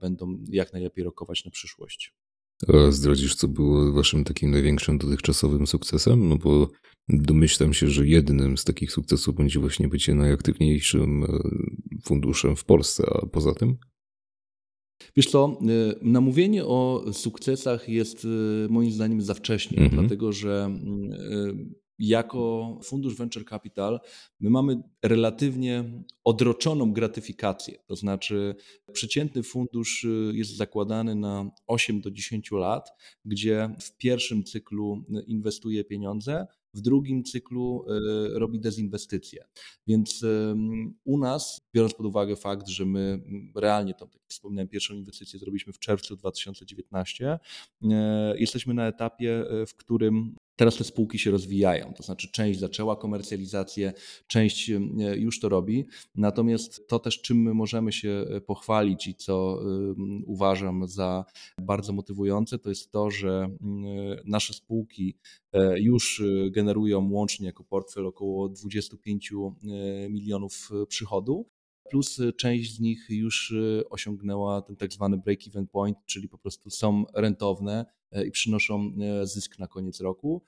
[0.00, 2.14] będą jak najlepiej rokować na przyszłość.
[2.68, 6.28] A zdradzisz, co było waszym takim największym dotychczasowym sukcesem?
[6.28, 6.68] No bo
[7.08, 11.26] domyślam się, że jednym z takich sukcesów będzie właśnie bycie najaktywniejszym
[12.04, 13.76] funduszem w Polsce, a poza tym?
[15.16, 18.28] Wiesz co, y, namówienie o sukcesach jest y,
[18.70, 20.00] moim zdaniem za wcześnie, mhm.
[20.00, 20.70] dlatego że
[21.30, 24.00] y, jako fundusz Venture Capital
[24.40, 25.84] my mamy relatywnie
[26.24, 27.78] odroczoną gratyfikację.
[27.86, 28.54] To znaczy,
[28.92, 32.90] przeciętny fundusz jest zakładany na 8 do 10 lat,
[33.24, 39.44] gdzie w pierwszym cyklu inwestuje pieniądze, w drugim cyklu e, robi dezinwestycje.
[39.86, 40.24] Więc
[41.04, 43.22] u nas, biorąc pod uwagę fakt, że my
[43.54, 47.38] realnie, tam, tak jak wspomniałem, pierwszą inwestycję zrobiliśmy w czerwcu 2019,
[47.82, 52.60] e, jesteśmy na etapie, e, w którym Teraz te spółki się rozwijają, to znaczy część
[52.60, 53.92] zaczęła komercjalizację,
[54.26, 54.80] część e,
[55.16, 55.86] już to robi.
[56.14, 59.62] Natomiast to też, czym my możemy się e, pochwalić i co
[60.26, 61.24] uważam za
[61.58, 63.56] bardzo motywujące, to jest to, że e,
[64.24, 65.18] nasze spółki
[65.76, 69.32] już generują łącznie jako portfel około 25
[70.08, 71.46] milionów przychodu
[71.92, 73.54] plus część z nich już
[73.90, 77.86] osiągnęła ten tak zwany break-even point, czyli po prostu są rentowne
[78.26, 80.42] i przynoszą zysk na koniec roku.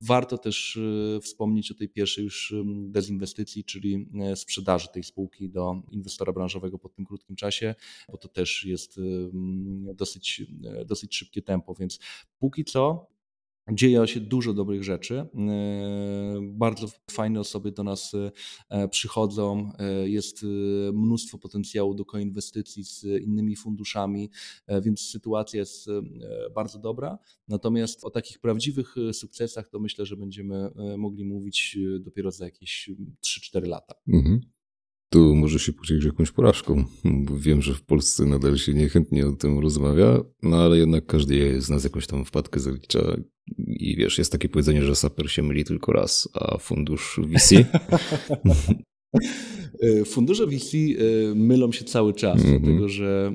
[0.00, 0.78] Warto też
[1.22, 2.54] wspomnieć o tej pierwszej już
[2.88, 7.74] dezinwestycji, czyli sprzedaży tej spółki do inwestora branżowego po tym krótkim czasie,
[8.12, 9.00] bo to też jest
[9.94, 10.42] dosyć,
[10.86, 11.98] dosyć szybkie tempo, więc
[12.38, 13.13] póki co
[13.72, 15.14] Dzieje się dużo dobrych rzeczy.
[15.18, 15.28] E,
[16.42, 18.12] bardzo fajne osoby do nas
[18.68, 19.72] e, przychodzą.
[19.78, 20.46] E, jest
[20.92, 24.30] mnóstwo potencjału do koinwestycji z innymi funduszami,
[24.82, 25.88] więc sytuacja jest
[26.54, 27.18] bardzo dobra.
[27.48, 32.90] Natomiast o takich prawdziwych sukcesach to myślę, że będziemy mogli mówić dopiero za jakieś
[33.22, 33.94] 3-4 lata.
[34.08, 34.53] Mhm
[35.14, 36.84] to może się podzielić jakąś porażką.
[37.04, 41.60] Bo wiem, że w Polsce nadal się niechętnie o tym rozmawia, no ale jednak każdy
[41.60, 43.16] z nas jakąś tam wpadkę zalicza.
[43.58, 47.54] I wiesz, jest takie powiedzenie, że saper się myli tylko raz, a fundusz VC.
[49.80, 52.60] E, fundusze VC e, mylą się cały czas, mm -hmm.
[52.60, 53.34] dlatego że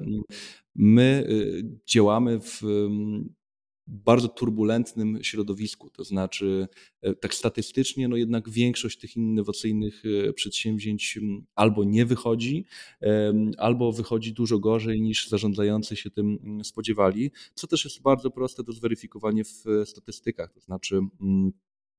[0.76, 1.34] my e,
[1.88, 2.62] działamy w
[3.89, 5.89] bardzo turbulentnym środowisku.
[5.89, 6.67] To znaczy,
[7.02, 11.19] e, tak statystycznie, no jednak większość tych innowacyjnych e, przedsięwzięć
[11.56, 12.65] albo nie wychodzi,
[13.58, 18.73] albo wychodzi dużo gorzej niż zarządzający się tym spodziewali, co też jest bardzo proste do
[18.73, 20.54] zweryfikowania w statystykach.
[20.54, 20.99] To znaczy,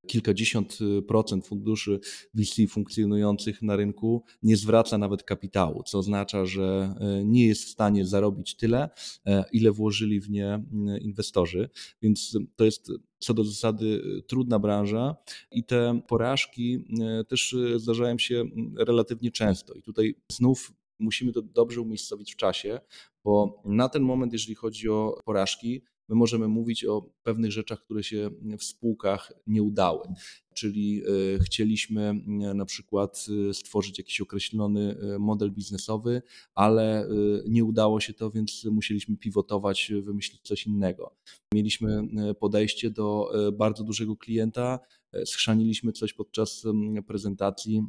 [0.06, 2.00] kilkadziesiąt y, procent funduszy
[2.34, 7.68] VC funkcjonujących na rynku nie zwraca nawet kapitału, co oznacza, że y, nie jest w
[7.68, 8.90] stanie zarobić tyle,
[9.26, 11.70] e, ile włożyli w nie y, inwestorzy.
[12.02, 15.16] Więc to jest co do zasady trudna branża
[15.52, 16.84] i te porażki
[17.28, 18.44] też zdarzają się
[18.76, 19.74] relatywnie często.
[19.74, 22.80] I tutaj znów musimy to dobrze umiejscowić w czasie,
[23.24, 28.02] bo na ten moment, jeżeli chodzi o porażki, my możemy mówić o pewnych rzeczach, które
[28.02, 30.08] się w spółkach nie udały.
[30.54, 31.02] Czyli
[31.44, 32.14] chcieliśmy
[32.54, 36.22] na przykład stworzyć jakiś określony model biznesowy,
[36.54, 37.08] ale
[37.48, 41.16] nie udało się to, więc musieliśmy pivotować, wymyślić coś innego.
[41.54, 42.08] Mieliśmy
[42.40, 44.80] podejście do bardzo dużego klienta,
[45.24, 46.64] schrzaniliśmy coś podczas
[47.06, 47.82] prezentacji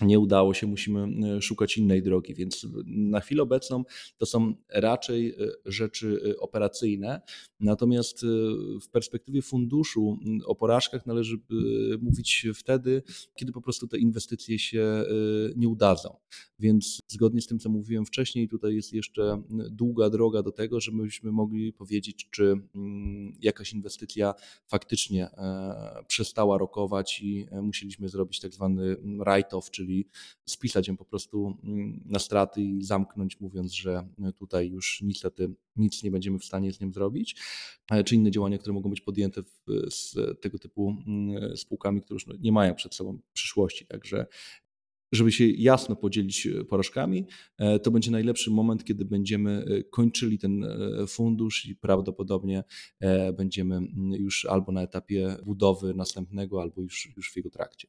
[0.00, 2.34] nie udało się, musimy e, szukać innej drogi.
[2.34, 3.84] Więc na chwilę obecną
[4.18, 5.34] to są raczej e,
[5.64, 7.20] rzeczy e, operacyjne.
[7.60, 8.26] Natomiast
[8.82, 11.38] w perspektywie funduszu o porażkach należy
[12.00, 13.02] mówić wtedy,
[13.34, 15.04] kiedy po prostu te inwestycje się
[15.56, 16.16] nie udadzą.
[16.58, 21.32] Więc zgodnie z tym, co mówiłem wcześniej, tutaj jest jeszcze długa droga do tego, żebyśmy
[21.32, 22.54] mogli powiedzieć, czy
[23.40, 24.34] jakaś inwestycja
[24.66, 25.28] faktycznie
[26.06, 30.08] przestała rokować i musieliśmy zrobić tak zwany write-off, czyli czyli
[30.46, 36.02] spisać ją po prostu mm, na straty i zamknąć, mówiąc, że tutaj już niestety nic
[36.02, 37.36] nie będziemy w stanie z nim zrobić,
[38.04, 39.42] czy inne działania, które mogą być podjęte
[39.90, 43.86] z tego typu mm, spółkami, które już no, nie mają przed sobą przyszłości.
[43.86, 44.26] Także
[45.12, 47.26] żeby się jasno podzielić porażkami,
[47.58, 52.64] e, to będzie najlepszy moment, kiedy będziemy e, kończyli ten e, fundusz i prawdopodobnie
[53.36, 57.88] będziemy mm, już albo na etapie budowy następnego, albo już, już w jego trakcie.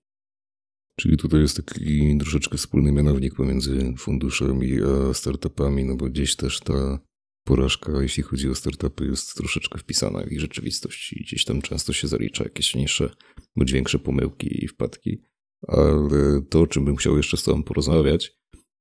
[0.99, 6.59] Czyli tutaj jest taki troszeczkę wspólny mianownik pomiędzy funduszami a startupami, no bo gdzieś też
[6.59, 6.99] ta
[7.43, 11.93] porażka, jeśli chodzi o startupy, jest troszeczkę wpisana w ich rzeczywistość i gdzieś tam często
[11.93, 13.09] się zalicza jakieś mniejsze
[13.55, 15.21] bądź większe pomyłki i wpadki.
[15.67, 18.31] Ale to, o czym bym chciał jeszcze z Tobą porozmawiać,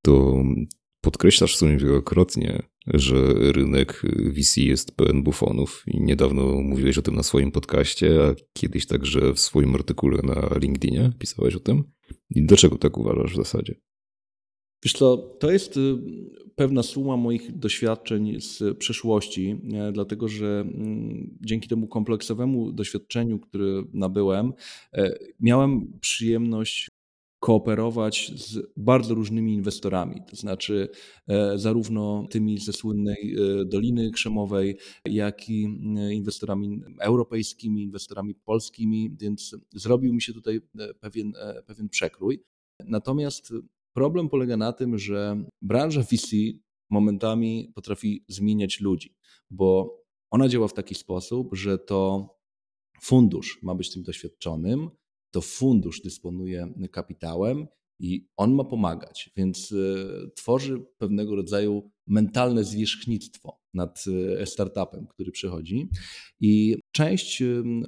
[0.03, 0.45] to
[1.01, 7.15] podkreślasz w sumie wielokrotnie, że rynek VC jest pełen bufonów i niedawno mówiłeś o tym
[7.15, 11.85] na swoim podcaście, a kiedyś także w swoim artykule na LinkedInie pisałeś o tym.
[12.31, 13.75] I dlaczego tak uważasz w zasadzie?
[14.85, 15.81] Wiesz co, to jest y,
[16.55, 19.61] pewna suma moich doświadczeń z przeszłości,
[19.93, 24.53] dlatego że mm, dzięki temu kompleksowemu doświadczeniu, które nabyłem,
[24.93, 26.89] e, miałem przyjemność
[27.41, 30.89] kooperować z bardzo różnymi inwestorami, to znaczy
[31.29, 35.63] e, zarówno tymi ze słynnej e, Doliny Krzemowej, jak i
[36.13, 41.33] inwestorami europejskimi, inwestorami polskimi, więc zrobił mi się tutaj e, pewien,
[41.67, 42.45] pewien przekrój.
[42.85, 43.53] Natomiast
[43.93, 46.37] problem polega na tym, że branża VC
[46.91, 49.17] momentami potrafi zmieniać ludzi,
[49.51, 49.99] bo
[50.31, 52.29] ona działa w taki sposób, że to
[53.03, 54.91] fundusz ma być tym doświadczonym,
[55.31, 57.67] to fundusz dysponuje kapitałem
[57.99, 59.77] i on ma pomagać, więc e,
[60.37, 64.05] tworzy pewnego rodzaju mentalne zwierzchnictwo nad
[64.41, 65.89] e, startupem, który przychodzi.
[66.41, 67.43] I część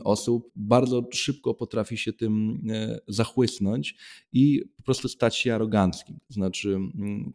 [0.05, 3.97] osób bardzo szybko potrafi się tym e, zachłysnąć
[4.33, 6.18] i po prostu stać się aroganckim.
[6.29, 6.79] To znaczy,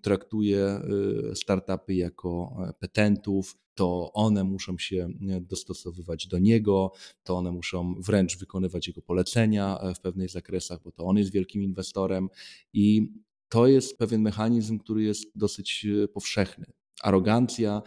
[0.01, 0.81] traktuje
[1.33, 5.09] startupy jako petentów, to one muszą się
[5.41, 6.91] dostosowywać do niego,
[7.23, 11.31] to one muszą wręcz wykonywać jego polecenia e, w pewnych zakresach, bo to on jest
[11.31, 12.29] wielkim inwestorem
[12.73, 13.13] i
[13.49, 16.65] to jest pewien mechanizm, który jest dosyć e, powszechny.
[17.01, 17.81] Arogancja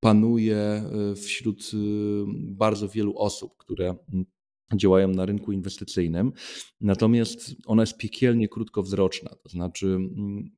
[0.00, 1.70] panuje e, wśród
[2.36, 3.96] bardzo wielu osób, które
[4.74, 6.32] działają na rynku inwestycyjnym,
[6.80, 9.30] natomiast ona jest piekielnie krótkowzroczna.
[9.42, 9.98] To znaczy,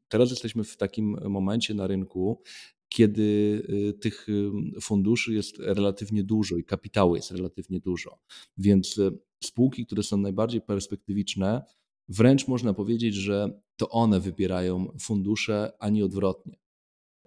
[0.09, 2.43] teraz jesteśmy w takim momencie na rynku,
[2.89, 3.23] kiedy
[3.69, 8.19] y, tych y, funduszy jest relatywnie dużo i kapitału jest relatywnie dużo.
[8.59, 11.63] Więc y, spółki, które są najbardziej perspektywiczne,
[12.09, 16.59] wręcz można powiedzieć, że to one wybierają fundusze, a nie odwrotnie.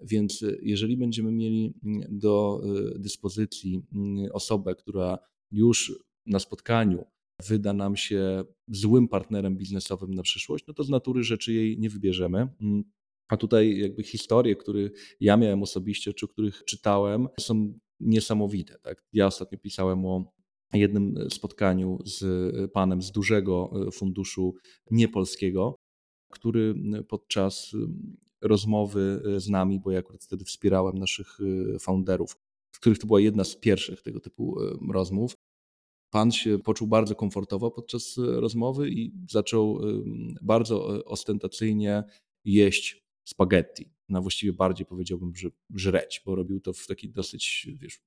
[0.02, 2.62] Więc jeżeli będziemy mieli mm, do
[2.96, 5.18] dyspozycji mm, osobę, która
[5.52, 5.94] już
[6.26, 7.06] na spotkaniu
[7.48, 11.90] wyda nam się złym partnerem biznesowym na przyszłość, no to z natury rzeczy jej nie
[11.90, 12.48] wybierzemy.
[12.62, 12.84] Mm,
[13.28, 18.80] a tutaj jakby historie, które ja miałem osobiście, czy których czytałem, są niesamowite.
[18.82, 19.04] Tak?
[19.14, 20.34] Ja ostatnio pisałem o
[20.74, 22.24] jednym spotkaniu z
[22.72, 24.56] panem z dużego funduszu
[24.92, 25.76] niepolskiego,
[26.32, 26.76] który
[27.08, 27.76] podczas
[28.42, 31.38] rozmowy z nami, bo ja akurat wtedy wspierałem naszych
[31.80, 32.38] founderów,
[32.72, 34.58] w których to była jedna z pierwszych tego typu
[34.94, 35.36] rozmów,
[36.12, 39.80] Pan się poczuł bardzo komfortowo podczas rozmowy i zaczął
[40.42, 42.04] bardzo ostentacyjnie
[42.46, 43.92] jeść spaghetti.
[44.12, 48.04] No właściwie bardziej powiedziałbym, że żreć, bo robił to w taki dosyć wiesz,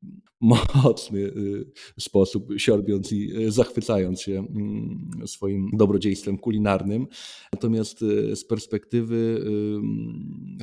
[0.84, 1.66] mocny y,
[1.98, 7.06] sposób, siorbiąc i y, zachwycając się mm, swoim dobrodziejstwem kulinarnym.
[7.52, 9.44] Natomiast y, z perspektywy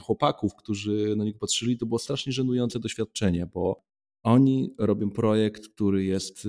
[0.02, 3.84] chłopaków, którzy na niego patrzyli, to było strasznie żenujące doświadczenie, bo
[4.24, 6.48] oni robią projekt, który jest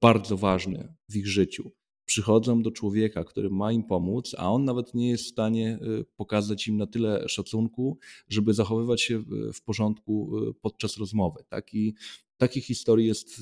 [0.00, 1.72] bardzo ważny w ich życiu
[2.06, 6.04] przychodzą do człowieka, który ma im pomóc, a on nawet nie jest w stanie y,
[6.16, 9.22] pokazać im na tyle szacunku, żeby zachowywać się
[9.54, 11.44] w porządku y, podczas rozmowy.
[11.48, 11.74] Tak?
[11.74, 11.94] I
[12.38, 13.40] Takich historii jest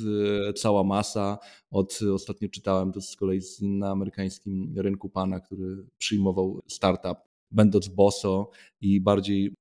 [0.57, 1.39] cała masa.
[1.71, 7.19] Od, ostatnio czytałem to z kolei na amerykańskim rynku pana, który przyjmował startup,
[7.51, 8.51] będąc boso
[8.81, 9.55] i bardziej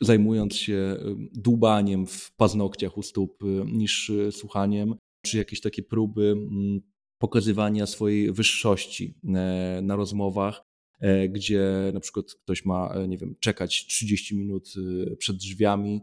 [0.00, 0.96] zajmując się
[1.32, 6.80] dłubaniem w paznokciach u stóp niż słuchaniem, czy jakieś takie próby mm,
[7.24, 10.64] pokazywania swojej wyższości e, na rozmowach,
[11.00, 14.74] e, gdzie na przykład ktoś ma, e, nie wiem, czekać 30 minut
[15.18, 16.00] przed drzwiami,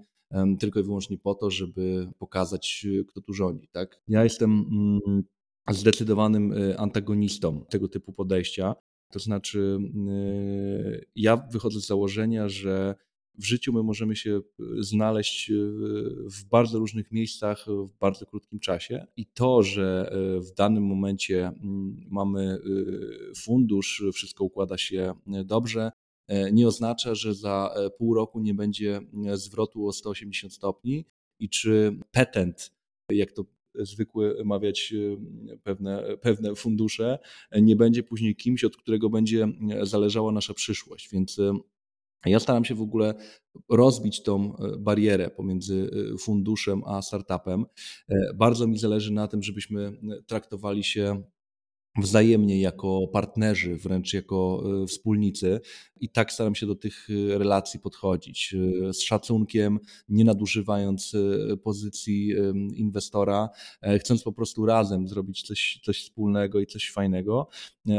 [0.59, 3.69] tylko i wyłącznie po to, żeby pokazać, kto tu rządzi.
[3.71, 4.01] Tak?
[4.07, 5.23] Ja jestem mm,
[5.69, 8.75] zdecydowanym antagonistą tego typu podejścia.
[9.11, 9.77] To znaczy,
[11.15, 12.95] ja wychodzę z założenia, że
[13.37, 15.53] w życiu my możemy się e, znaleźć e,
[16.25, 21.47] w bardzo różnych miejscach w bardzo krótkim czasie i to, że e, w danym momencie
[21.47, 22.57] mm, mamy
[23.35, 25.13] fundusz, wszystko układa się
[25.45, 25.91] dobrze,
[26.51, 29.01] nie oznacza, że za pół roku nie będzie
[29.33, 31.05] zwrotu o 180 stopni
[31.39, 32.71] i czy petent,
[33.09, 34.93] jak to zwykły mawiać
[35.63, 37.19] pewne, pewne fundusze,
[37.61, 39.47] nie będzie później kimś, od którego będzie
[39.83, 41.09] zależała nasza przyszłość.
[41.11, 41.39] Więc
[42.29, 43.13] ja staram się w ogóle
[43.69, 47.65] rozbić tą e, barierę pomiędzy e, funduszem a startupem.
[48.09, 49.91] E, bardzo mi zależy na tym, żebyśmy
[50.27, 51.23] traktowali się
[51.97, 55.59] wzajemnie jako partnerzy, wręcz jako e, wspólnicy.
[55.99, 58.55] I tak staram się do tych e, relacji podchodzić
[58.89, 59.79] e, z szacunkiem,
[60.09, 61.15] nie nadużywając
[61.63, 62.33] pozycji
[62.75, 63.49] inwestora,
[63.99, 67.47] chcąc po prostu razem zrobić coś, coś wspólnego i coś fajnego.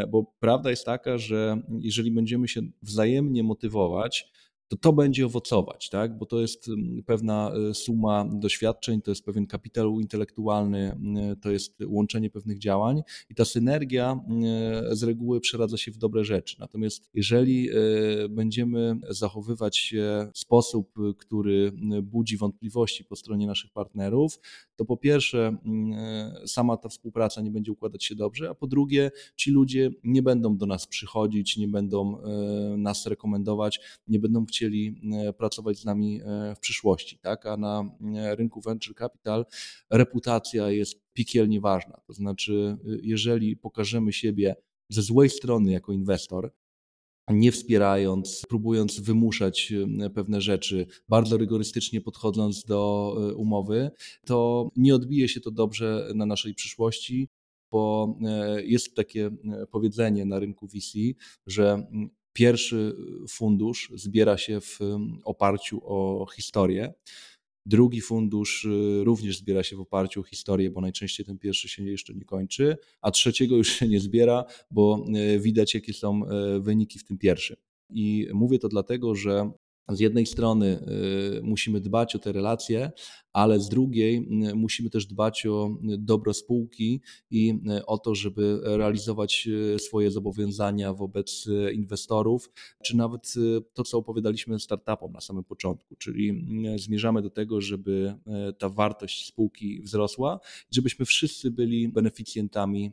[0.08, 4.32] Bo prawda jest taka, że jeżeli będziemy się wzajemnie motywować,
[4.72, 6.18] to to będzie owocować, tak?
[6.18, 11.50] bo to jest mm, pewna e, suma doświadczeń, to jest pewien kapitał intelektualny, mm, to
[11.50, 16.56] jest łączenie pewnych działań i ta synergia mm, z reguły przeradza się w dobre rzeczy.
[16.58, 17.74] Natomiast jeżeli e,
[18.28, 24.40] będziemy zachowywać się w sposób, który budzi wątpliwości po stronie naszych partnerów,
[24.76, 25.56] to po pierwsze
[25.94, 30.22] e, sama ta współpraca nie będzie układać się dobrze, a po drugie ci ludzie nie
[30.22, 32.22] będą do nas przychodzić, nie będą
[32.76, 37.18] nas rekomendować, nie będą chcieli chcieli e, pracować z nami e, w przyszłości.
[37.18, 37.46] Tak?
[37.46, 37.84] A na
[38.14, 39.46] e, rynku venture capital
[39.90, 42.00] reputacja jest piekielnie ważna.
[42.06, 44.56] To znaczy, jeżeli pokażemy siebie
[44.88, 46.52] ze złej strony jako inwestor,
[47.30, 49.72] nie wspierając, próbując wymuszać
[50.14, 53.90] pewne rzeczy, bardzo rygorystycznie podchodząc do umowy,
[54.26, 57.28] to nie odbije się to dobrze na naszej przyszłości,
[57.70, 58.14] bo
[58.64, 59.30] jest takie
[59.70, 60.98] powiedzenie na rynku VC,
[61.46, 61.86] że
[62.32, 62.96] Pierwszy
[63.28, 64.78] fundusz zbiera się w
[65.24, 66.94] oparciu o historię.
[67.66, 71.84] Drugi fundusz y, również zbiera się w oparciu o historię, bo najczęściej ten pierwszy się
[71.84, 75.04] jeszcze nie kończy, a trzeciego już się nie zbiera, bo
[75.34, 77.56] y, widać, jakie są y, wyniki w tym pierwszym.
[77.90, 79.50] I mówię to dlatego, że
[79.88, 80.86] z jednej strony
[81.38, 82.92] y, musimy dbać o te relacje,
[83.32, 84.16] ale z drugiej
[84.50, 90.94] y, musimy też dbać o dobro spółki i y, o to, żeby realizować swoje zobowiązania
[90.94, 92.50] wobec inwestorów,
[92.82, 93.34] czy nawet
[93.72, 98.14] to, co opowiadaliśmy startupom na samym początku, czyli zmierzamy do tego, żeby
[98.58, 102.92] ta wartość spółki wzrosła, żebyśmy wszyscy byli beneficjentami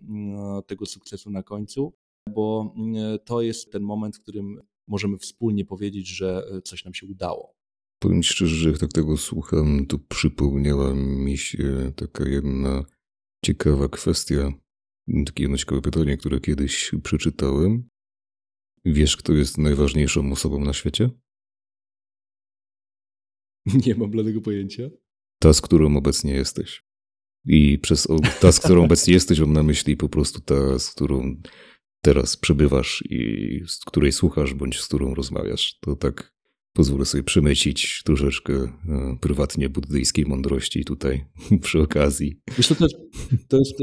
[0.67, 1.93] tego sukcesu na końcu
[2.29, 2.73] bo
[3.25, 7.55] to jest ten moment, w którym możemy wspólnie powiedzieć, że e, coś nam się udało.
[7.99, 12.85] Powiem szczerze, że jak tak tego słucham, to przypomniała mi się taka jedna
[13.45, 14.53] ciekawa kwestia,
[15.25, 17.89] takie jedno ciekawe pytanie, które kiedyś przeczytałem.
[18.85, 21.09] Wiesz, kto jest najważniejszą osobą na świecie?
[23.85, 24.89] Nie mam bladego pojęcia.
[25.39, 26.83] Ta, z którą obecnie jesteś.
[27.45, 28.07] I przez
[28.41, 31.41] ta, z którą obecnie jesteś, mam na myśli po prostu ta, z którą
[32.01, 35.79] teraz przebywasz i z której słuchasz, bądź z którą rozmawiasz.
[35.79, 36.33] To tak
[36.73, 38.71] pozwolę sobie przemycić troszeczkę e,
[39.21, 41.25] prywatnie buddyjskiej mądrości tutaj
[41.61, 42.41] przy okazji.
[42.57, 42.95] Wiesz, to, jest,
[43.47, 43.73] to, jest,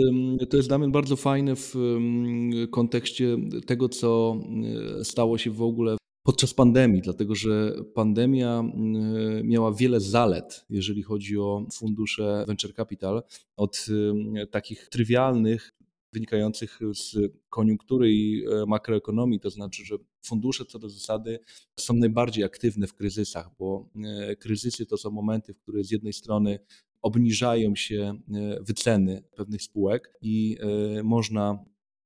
[0.50, 1.74] to jest Damian bardzo fajne w
[2.70, 3.36] kontekście
[3.66, 4.40] tego, co
[5.00, 8.64] e, stało się w ogóle podczas pandemii, dlatego że pandemia
[9.44, 13.22] miała wiele zalet, jeżeli chodzi o fundusze venture capital,
[13.56, 13.86] od
[14.50, 15.72] takich trywialnych
[16.12, 17.16] wynikających z
[17.48, 21.38] koniunktury i e, makroekonomii, to znaczy, że fundusze co do zasady
[21.80, 26.12] są najbardziej aktywne w kryzysach, bo e, kryzysy to są momenty, w których z jednej
[26.12, 26.58] strony
[27.02, 30.58] obniżają się e, wyceny pewnych spółek i
[31.04, 31.64] można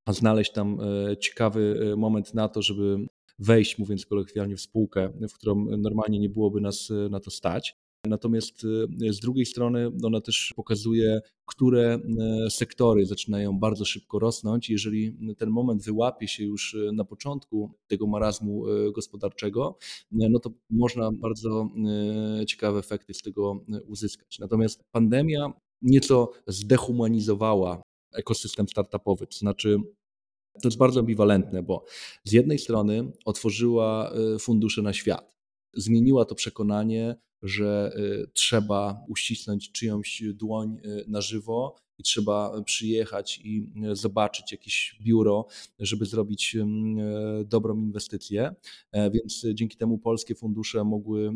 [0.09, 0.79] znaleźć tam
[1.21, 3.07] ciekawy moment na to, żeby
[3.39, 7.77] wejść, mówiąc kolokwialnie, w spółkę, w którą normalnie nie byłoby nas na to stać.
[8.07, 8.65] Natomiast
[9.03, 11.99] y, z drugiej strony ona też pokazuje, które
[12.47, 14.71] y, sektory zaczynają bardzo szybko rosnąć.
[14.71, 19.79] Jeżeli ten moment wyłapie się już y, na początku tego marazmu gospodarczego,
[20.13, 21.69] no to można bardzo
[22.47, 24.39] ciekawe efekty z tego uzyskać.
[24.39, 27.83] Natomiast pandemia nieco zdehumanizowała
[28.15, 29.27] ekosystem startupowy.
[29.27, 29.77] To znaczy,
[30.63, 31.85] to jest bardzo ambiwalentne, bo
[32.25, 35.40] z jednej strony otworzyła fundusze na świat.
[35.75, 43.41] Zmieniła to przekonanie, że y, trzeba uścisnąć czyjąś dłoń y, na żywo i trzeba przyjechać
[43.45, 45.47] i zobaczyć jakieś biuro,
[45.79, 46.57] żeby zrobić
[47.45, 48.55] dobrą inwestycję.
[48.93, 51.33] E, więc dzięki temu polskie fundusze mogły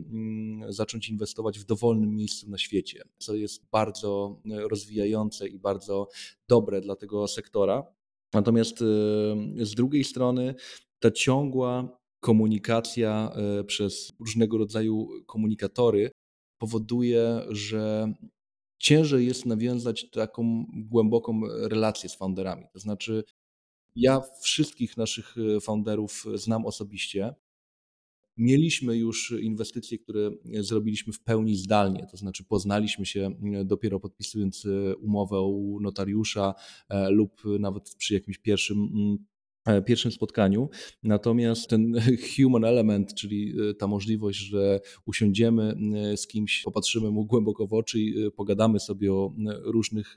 [0.69, 6.09] zacząć inwestować w dowolnym miejscu na świecie, co jest bardzo rozwijające i bardzo
[6.49, 7.87] dobre dla tego sektora.
[8.33, 8.85] Natomiast y,
[9.61, 10.55] z drugiej strony
[10.99, 16.11] ta ciągła komunikacja y, przez różnego rodzaju komunikatory
[16.59, 18.13] powoduje, że
[18.79, 22.65] ciężej jest nawiązać taką głęboką relację z founderami.
[22.73, 23.25] To znaczy,
[23.97, 27.35] ja wszystkich naszych y, founderów znam osobiście.
[28.37, 34.67] Mieliśmy już inwestycje, które zrobiliśmy w pełni zdalnie, to znaczy poznaliśmy się e, dopiero podpisując
[34.67, 36.55] e, umowę u notariusza
[36.89, 39.34] e, lub nawet przy jakimś pierwszym mm,
[39.87, 40.69] pierwszym spotkaniu.
[41.03, 41.95] Natomiast ten
[42.37, 45.75] human element, czyli ta możliwość, że usiądziemy
[46.17, 49.35] z kimś, popatrzymy mu głęboko w oczy i pogadamy sobie o
[49.65, 50.17] różnych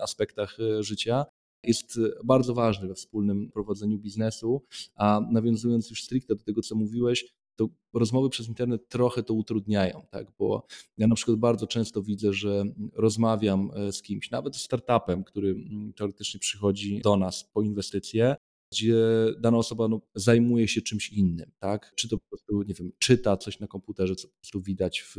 [0.00, 1.24] aspektach życia,
[1.66, 4.62] jest e, bardzo ważny we wspólnym prowadzeniu biznesu.
[4.94, 10.06] A nawiązując już stricte do tego, co mówiłeś, to rozmowy przez internet trochę to utrudniają,
[10.10, 10.32] tak?
[10.38, 10.66] bo
[10.98, 15.56] ja na przykład bardzo często widzę, że rozmawiam e, z kimś, nawet startupem, który
[15.96, 18.36] teoretycznie przychodzi do nas po inwestycje,
[18.74, 18.96] gdzie
[19.40, 21.92] dana osoba no, zajmuje się czymś innym, tak?
[21.96, 25.16] Czy to po prostu, nie wiem, czyta coś na komputerze, co po prostu widać w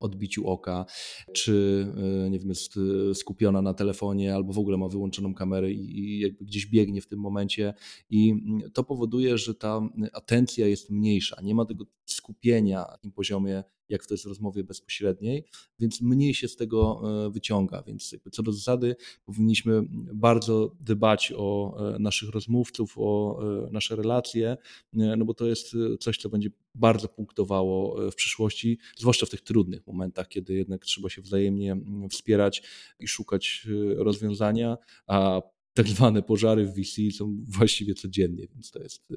[0.00, 0.86] odbiciu oka,
[1.32, 1.86] czy
[2.26, 2.74] e, nie wiem, jest
[3.10, 7.06] e, skupiona na telefonie albo w ogóle ma wyłączoną kamerę i jakby gdzieś biegnie w
[7.06, 7.74] tym momencie
[8.10, 13.12] i mm, to powoduje, że ta atencja jest mniejsza, nie ma tego skupienia na tym
[13.12, 15.44] poziomie, jak to jest w rozmowie bezpośredniej,
[15.78, 17.82] więc mniej się z tego e, wyciąga.
[17.82, 19.82] Więc co do zasady powinniśmy
[20.14, 24.56] bardzo dbać o naszych rozmówców, o nasze relacje,
[24.92, 29.86] no bo to jest coś, co będzie bardzo punktowało w przyszłości, zwłaszcza w tych trudnych
[29.86, 31.76] momentach, kiedy jednak trzeba się wzajemnie
[32.10, 32.62] wspierać
[33.00, 33.66] i szukać
[33.96, 34.76] rozwiązania,
[35.06, 35.42] a
[35.74, 39.08] tak zwane pożary w VC są właściwie codziennie, więc to jest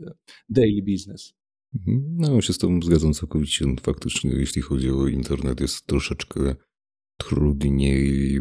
[0.50, 1.39] daily business.
[1.76, 2.16] Mhm.
[2.18, 3.66] No, się z Tobą zgadzam całkowicie.
[3.82, 6.56] Faktycznie, jeśli chodzi o internet, jest troszeczkę
[7.18, 8.40] trudniej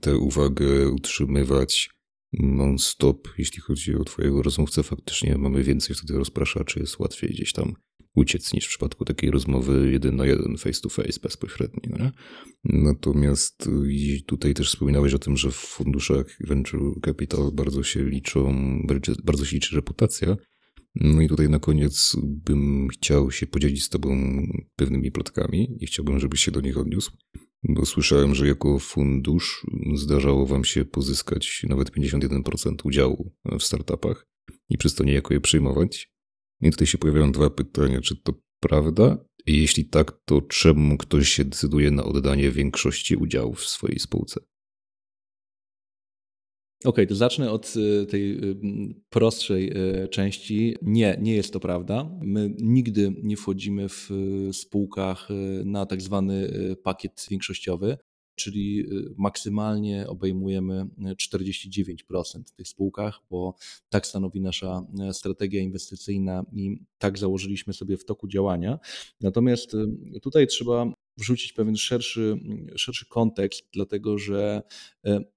[0.00, 1.90] tę uwagę utrzymywać
[2.32, 3.28] non-stop.
[3.38, 7.74] Jeśli chodzi o Twojego rozmówcę, faktycznie mamy więcej wtedy rozpraszaczy, jest łatwiej gdzieś tam
[8.14, 11.98] uciec niż w przypadku takiej rozmowy jeden na jeden, face to face, bezpośrednio.
[11.98, 12.12] Nie?
[12.64, 13.68] Natomiast
[14.26, 18.54] tutaj też wspominałeś o tym, że w funduszach venture capital bardzo się liczą,
[19.24, 20.36] bardzo się liczy reputacja.
[20.94, 24.42] No i tutaj na koniec bym chciał się podzielić z Tobą
[24.76, 27.12] pewnymi plotkami i chciałbym, żebyś się do nich odniósł.
[27.68, 34.26] Bo słyszałem, że jako fundusz zdarzało Wam się pozyskać nawet 51% udziału w startupach
[34.68, 36.12] i przez to niejako je przyjmować.
[36.60, 38.00] I tutaj się pojawiają dwa pytania.
[38.00, 39.24] Czy to prawda?
[39.46, 44.40] Jeśli tak, to czemu ktoś się decyduje na oddanie większości udziałów w swojej spółce?
[46.84, 48.56] Okej, okay, to zacznę od y, tej y,
[49.10, 50.76] prostszej y, części.
[50.82, 52.10] Nie, nie jest to prawda.
[52.20, 54.10] My nigdy nie wchodzimy w
[54.52, 55.28] spółkach
[55.64, 56.52] na tak zwany
[56.82, 57.98] pakiet większościowy
[58.34, 60.86] czyli maksymalnie obejmujemy
[61.32, 63.54] 49% y, w tych spółkach, bo
[63.88, 68.78] tak stanowi nasza strategia inwestycyjna i tak założyliśmy sobie w toku działania.
[69.20, 69.76] Natomiast
[70.22, 72.36] tutaj trzeba wrzucić pewien szerszy,
[72.76, 74.62] szerszy kontekst, dlatego że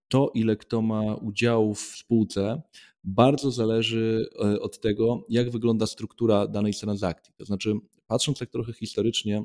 [0.08, 2.62] to, ile kto ma udziałów w spółce,
[3.04, 4.30] bardzo zależy
[4.62, 7.34] od tego, jak wygląda struktura danej transakcji.
[7.38, 7.74] To znaczy,
[8.08, 9.44] patrząc tak trochę historycznie,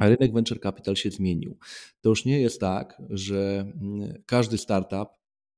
[0.00, 1.58] rynek venture capital się zmienił.
[2.00, 5.08] To już nie jest tak, że mm, każdy startup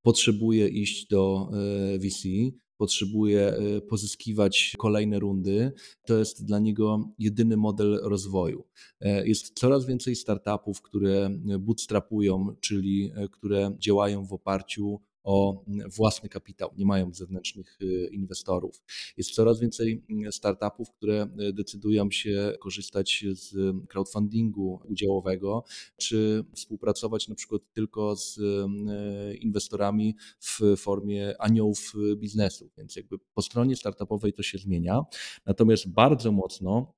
[0.03, 1.51] potrzebuje iść do
[1.95, 2.29] e, VC,
[2.77, 5.73] potrzebuje e, pozyskiwać kolejne rundy.
[6.07, 8.65] To jest dla niego jedyny model rozwoju.
[9.01, 15.65] E, jest coraz więcej startupów, które bootstrapują, czyli które działają w oparciu o
[15.97, 18.83] własny kapitał, nie mają zewnętrznych y, inwestorów.
[19.17, 25.65] Jest coraz więcej mm, startupów, które y, decydują się korzystać z crowdfundingu udziałowego,
[25.97, 32.71] czy współpracować na przykład tylko z y, inwestorami w formie aniołów biznesu.
[32.79, 35.03] Więc jakby po stronie startupowej to się zmienia.
[35.47, 36.95] Natomiast bardzo mocno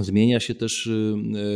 [0.00, 0.88] Zmienia się też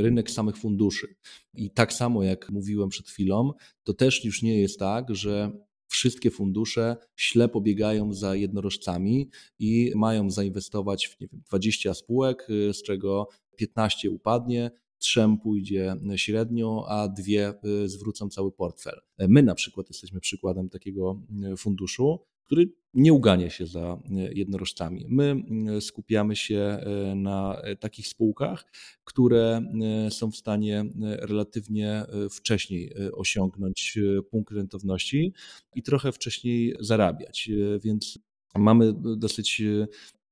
[0.03, 1.15] rynek samych funduszy.
[1.55, 3.53] I tak samo jak mówiłem przed chwilą,
[3.83, 5.53] to też już nie jest tak, że
[5.95, 12.75] wszystkie fundusze ślepo biegają za jednorożcami i mają zainwestować w nie wiem, 20 spółek, y,
[12.75, 17.55] z czego 15 upadnie, trzem pójdzie średnio, a dwie
[17.87, 19.01] zwrócą cały portfel.
[19.19, 21.23] My na przykład jesteśmy przykładem takiego
[21.57, 25.07] funduszu, który nie ugania się za jednorożcami.
[25.09, 25.37] My
[25.81, 26.79] skupiamy się
[27.17, 28.65] na takich spółkach,
[29.05, 29.63] które
[30.11, 33.99] są w stanie relatywnie wcześniej osiągnąć
[34.31, 35.33] punkt rentowności
[35.75, 37.51] i trochę wcześniej zarabiać.
[37.85, 38.19] Więc
[38.55, 39.63] mamy dosyć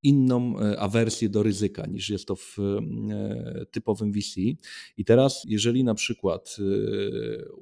[0.03, 4.41] inną e, awersję do ryzyka niż jest to w e, typowym VC.
[4.97, 6.57] I teraz, jeżeli na przykład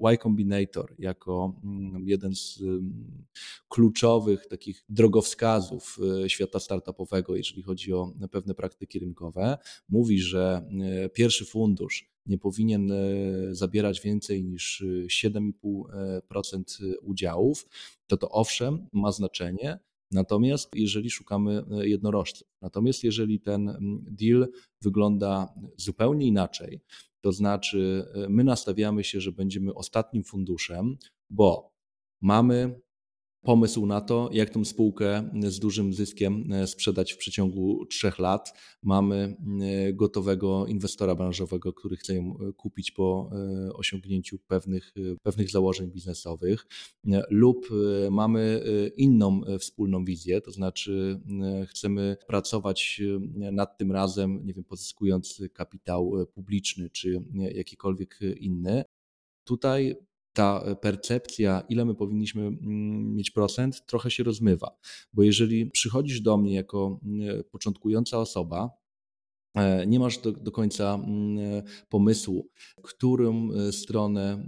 [0.00, 3.26] e, Y Combinator jako mm, jeden z mm,
[3.68, 10.68] kluczowych takich drogowskazów świata startupowego, jeżeli chodzi o pewne praktyki rynkowe, mówi, że
[11.14, 12.92] pierwszy fundusz nie powinien
[13.50, 16.62] zabierać więcej niż 7,5%
[17.02, 17.68] udziałów,
[18.06, 19.78] to to owszem ma znaczenie,
[20.12, 23.78] Natomiast jeżeli szukamy e, jednorożców, natomiast jeżeli ten
[24.10, 24.48] deal
[24.82, 26.80] wygląda zupełnie inaczej,
[27.20, 30.96] to znaczy e, my nastawiamy się, że będziemy ostatnim funduszem,
[31.30, 31.72] bo
[32.22, 32.80] mamy
[33.42, 38.52] pomysł na to, jak tą spółkę z dużym zyskiem e, sprzedać w przeciągu trzech lat.
[38.82, 43.30] Mamy e, gotowego inwestora branżowego, który chce ją e, kupić po
[43.74, 46.66] osiągnięciu pewnych, pewnych założeń biznesowych,
[47.30, 47.68] lub
[48.10, 48.62] mamy
[48.96, 51.20] inną wspólną wizję, to znaczy
[51.68, 53.00] chcemy pracować
[53.52, 58.84] nad tym razem, nie wiem, pozyskując kapitał publiczny czy jakikolwiek inny.
[59.44, 59.96] Tutaj
[60.32, 64.76] ta e, percepcja, ile my powinniśmy mm, mieć procent, trochę się rozmywa.
[65.12, 68.70] Bo jeżeli przychodzisz do mnie jako mm, początkująca osoba,
[69.54, 72.48] e, nie masz do, do końca mm, pomysłu,
[72.82, 74.44] którą e, stronę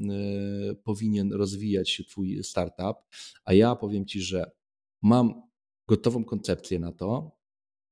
[0.84, 2.96] powinien rozwijać się Twój startup,
[3.44, 4.50] a ja powiem Ci, że
[5.02, 5.42] mam
[5.88, 7.36] gotową koncepcję na to,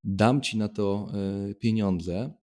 [0.03, 1.11] dam Ci na to
[1.59, 2.40] pieniądze,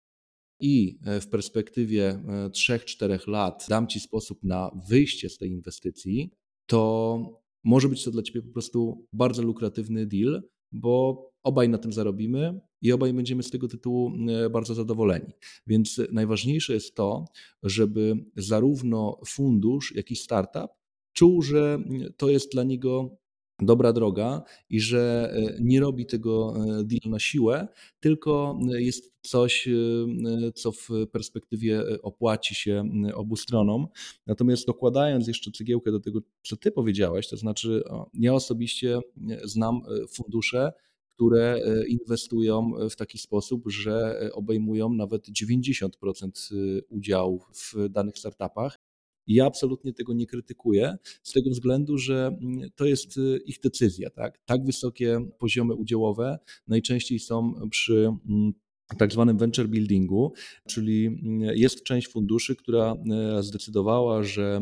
[0.61, 6.31] i e, w perspektywie 3-4 e, lat dam Ci sposób na wyjście z tej inwestycji,
[6.67, 7.19] to
[7.65, 10.43] może być to dla Ciebie po prostu bardzo lukratywny deal,
[10.73, 15.33] bo obaj na tym zarobimy i obaj będziemy z tego tytułu e, bardzo zadowoleni.
[15.67, 17.25] Więc najważniejsze jest to,
[17.63, 20.71] żeby zarówno fundusz, jak i startup
[21.13, 21.79] czuł, że
[22.17, 23.17] to jest dla niego
[23.59, 27.69] dobra droga i że e, nie robi tego e, deal na siłę,
[28.01, 29.69] tylko e, jest coś,
[30.55, 32.85] co w perspektywie opłaci się
[33.15, 33.87] obu stronom.
[34.27, 37.83] Natomiast dokładając jeszcze cegiełkę do tego, co ty powiedziałeś, to znaczy
[38.15, 39.01] ja osobiście
[39.45, 39.81] znam
[40.17, 40.73] fundusze,
[41.15, 46.51] które inwestują w taki sposób, że obejmują nawet 90%
[46.89, 48.79] udziałów w danych startupach
[49.27, 54.11] ja absolutnie tego nie krytykuję, z tego względu, że mm, to jest y, ich decyzja.
[54.11, 58.53] Tak, tak wysokie poziomy udziałowe najczęściej są przy mm,
[58.99, 60.33] tak zwanym venture buildingu,
[60.67, 62.97] czyli mm, jest część funduszy, która
[63.39, 64.61] e, zdecydowała, że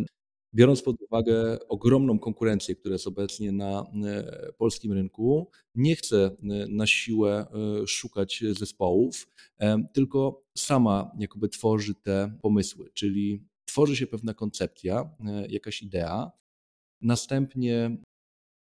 [0.54, 6.30] biorąc pod uwagę ogromną konkurencję, która jest obecnie na e, polskim rynku, nie chce e,
[6.68, 7.46] na siłę
[7.86, 9.28] szukać zespołów,
[9.92, 16.30] tylko sama jakoby tworzy te pomysły, czyli tworzy się pewna koncepcja, e, jakaś idea,
[17.00, 17.96] następnie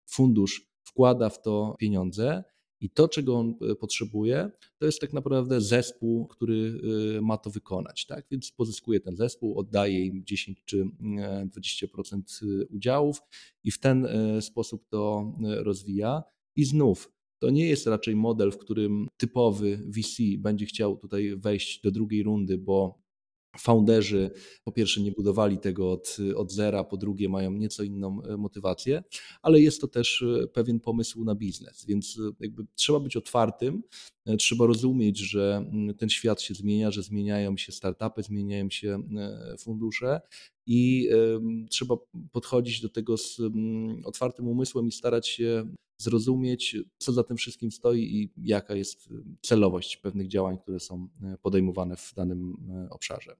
[0.07, 2.45] fundusz wkłada w to pieniądze
[2.81, 6.81] i to, czego on e, potrzebuje, to jest tak naprawdę zespół, który
[7.17, 8.07] e, ma to wykonać.
[8.07, 8.27] Tak?
[8.31, 10.85] Więc pozyskuje ten zespół, oddaje im 10 czy
[11.57, 12.21] 20%
[12.71, 13.19] udziałów
[13.65, 14.09] i w ten
[14.41, 16.23] sposób to rozwija.
[16.57, 21.81] I znów to nie jest raczej model, w którym typowy VC będzie chciał tutaj wejść
[21.83, 23.04] do drugiej rundy, bo
[23.59, 24.31] Founderzy
[24.65, 29.03] po pierwsze nie budowali tego od, od zera, po drugie mają nieco inną e, motywację,
[29.43, 33.83] ale jest to też e, pewien pomysł na biznes, więc e, jakby trzeba być otwartym,
[34.39, 39.03] trzeba rozumieć, że mm, ten świat się zmienia, że zmieniają się startupy, zmieniają się
[39.59, 40.21] fundusze
[40.67, 41.09] i
[41.71, 41.97] trzeba
[42.33, 43.41] podchodzić do tego z
[44.05, 49.09] otwartym umysłem i starać się zrozumieć, co za tym wszystkim stoi i jaka jest
[49.43, 51.09] celowość pewnych działań, które są
[51.43, 52.57] podejmowane w danym
[52.91, 53.37] obszarze.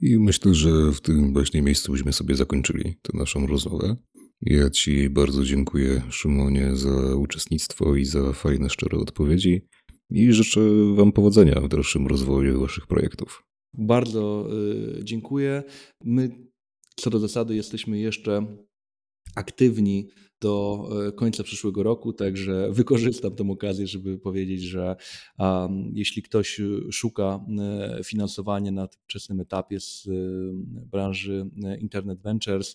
[0.00, 3.96] I myślę, że w tym właśnie miejscu byśmy sobie zakończyli tę naszą rozmowę.
[4.40, 9.62] Ja Ci bardzo dziękuję, Szymonie, za uczestnictwo i za fajne, szczere odpowiedzi.
[10.10, 10.60] I życzę
[10.94, 13.44] Wam powodzenia w dalszym rozwoju Waszych projektów.
[13.74, 14.48] Bardzo
[14.98, 15.62] y, dziękuję.
[16.04, 16.30] My
[16.96, 18.46] co do zasady jesteśmy jeszcze
[19.34, 20.08] aktywni
[20.40, 24.96] do e, końca przyszłego roku, także wykorzystam tę okazję, żeby powiedzieć, że
[25.92, 26.60] jeśli ktoś
[26.92, 30.08] szuka e, finansowania na wczesnym etapie z
[30.64, 32.74] branży Internet Ventures,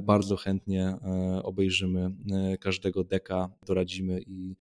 [0.00, 0.96] bardzo chętnie
[1.42, 2.10] obejrzymy
[2.60, 4.56] każdego deka, doradzimy i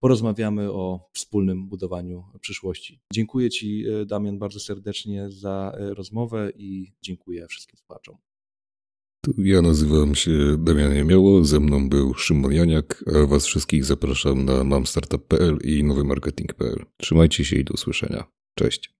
[0.00, 3.00] porozmawiamy o wspólnym budowaniu przyszłości.
[3.12, 8.16] Dziękuję Ci, e, Damian, bardzo serdecznie za e, rozmowę i dziękuję wszystkim słuchaczom.
[9.38, 14.64] Ja nazywam się Damian Jamioło, ze mną był Szymon Janiak, a Was wszystkich zapraszam na
[14.64, 16.84] mamstartup.pl i nowymarketing.pl.
[16.96, 18.24] Trzymajcie się i do usłyszenia.
[18.58, 18.95] Cześć.